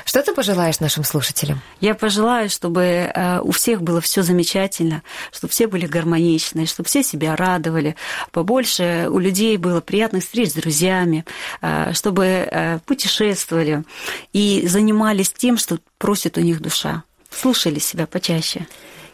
Что 0.04 0.22
ты 0.22 0.34
пожелаешь 0.34 0.80
нашим 0.80 1.04
слушателям? 1.04 1.60
Я 1.80 1.94
пожелаю, 1.94 2.48
чтобы 2.48 2.82
э, 2.82 3.40
у 3.40 3.50
всех 3.50 3.82
было 3.82 4.00
все 4.00 4.22
замечательно, 4.22 5.02
чтобы 5.32 5.52
все 5.52 5.66
были 5.66 5.86
гармоничны, 5.86 6.66
чтобы 6.66 6.88
все 6.88 7.02
себя 7.02 7.34
радовали, 7.36 7.96
побольше 8.32 9.08
у 9.10 9.18
людей 9.18 9.56
было 9.56 9.80
приятных 9.80 10.24
встреч 10.24 10.50
с 10.50 10.54
друзьями, 10.54 11.24
э, 11.62 11.92
чтобы 11.94 12.24
э, 12.24 12.78
путешествовали 12.86 13.84
и 14.32 14.66
занимались 14.66 15.30
тем, 15.30 15.58
что 15.58 15.78
просит 15.98 16.38
у 16.38 16.40
них 16.40 16.60
душа. 16.60 17.02
Слушали 17.30 17.78
себя 17.78 18.06
почаще. 18.06 18.66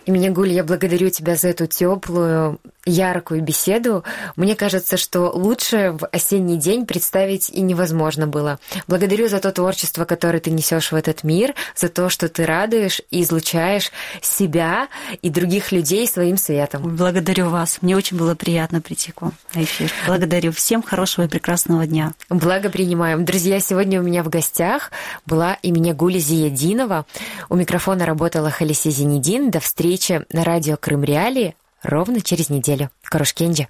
И 0.05 0.11
меня, 0.11 0.31
Гуль, 0.31 0.51
я 0.51 0.65
благодарю 0.65 1.11
тебя 1.11 1.37
за 1.37 1.49
эту 1.49 1.67
теплую, 1.67 2.59
яркую 2.85 3.43
беседу. 3.43 4.05
Мне 4.37 4.57
кажется, 4.57 4.97
что 4.97 5.31
лучше 5.31 5.97
в 5.99 6.07
осенний 6.07 6.57
день 6.57 6.87
представить 6.87 7.51
и 7.51 7.61
невозможно 7.61 8.27
было. 8.27 8.59
Благодарю 8.89 9.29
за 9.29 9.39
то 9.39 9.53
творчество, 9.53 10.05
которое 10.05 10.41
ты 10.41 10.51
несешь 10.51 10.93
в 10.93 10.95
этот 10.95 11.25
мир, 11.25 11.55
за 11.77 11.89
то, 11.89 12.09
что 12.09 12.29
ты 12.29 12.47
радуешь 12.47 13.01
и 13.11 13.23
излучаешь 13.23 13.93
себя 14.21 14.89
и 15.21 15.31
других 15.31 15.73
людей 15.73 16.07
своим 16.07 16.37
светом. 16.37 16.97
Благодарю 16.97 17.49
вас. 17.49 17.79
Мне 17.83 17.97
очень 17.97 18.17
было 18.17 18.35
приятно 18.35 18.81
прийти 18.81 19.13
к 19.13 19.23
вам 19.23 19.33
на 19.55 19.63
эфир. 19.63 19.93
Благодарю. 20.07 20.53
Всем 20.53 20.83
хорошего 20.83 21.27
и 21.27 21.29
прекрасного 21.29 21.87
дня. 21.87 22.13
Благо 22.29 22.69
принимаем. 22.69 23.25
Друзья, 23.25 23.61
сегодня 23.61 24.01
у 24.01 24.05
меня 24.05 24.23
в 24.23 24.29
гостях 24.29 24.91
была 25.27 25.59
имени 25.63 25.93
Гули 25.93 26.19
Зиединова. 26.19 27.07
У 27.49 27.57
микрофона 27.57 28.07
работала 28.07 28.51
Халиси 28.51 28.91
Зинедин. 28.91 29.51
До 29.51 29.61
встречи 29.61 29.83
встречи 30.03 30.25
на 30.33 30.45
радио 30.45 30.77
Крым 30.77 31.03
Реалии 31.03 31.55
ровно 31.83 32.21
через 32.21 32.51
неделю. 32.51 32.91
Карушкенджи. 33.03 33.69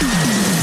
Кенджи. 0.00 0.57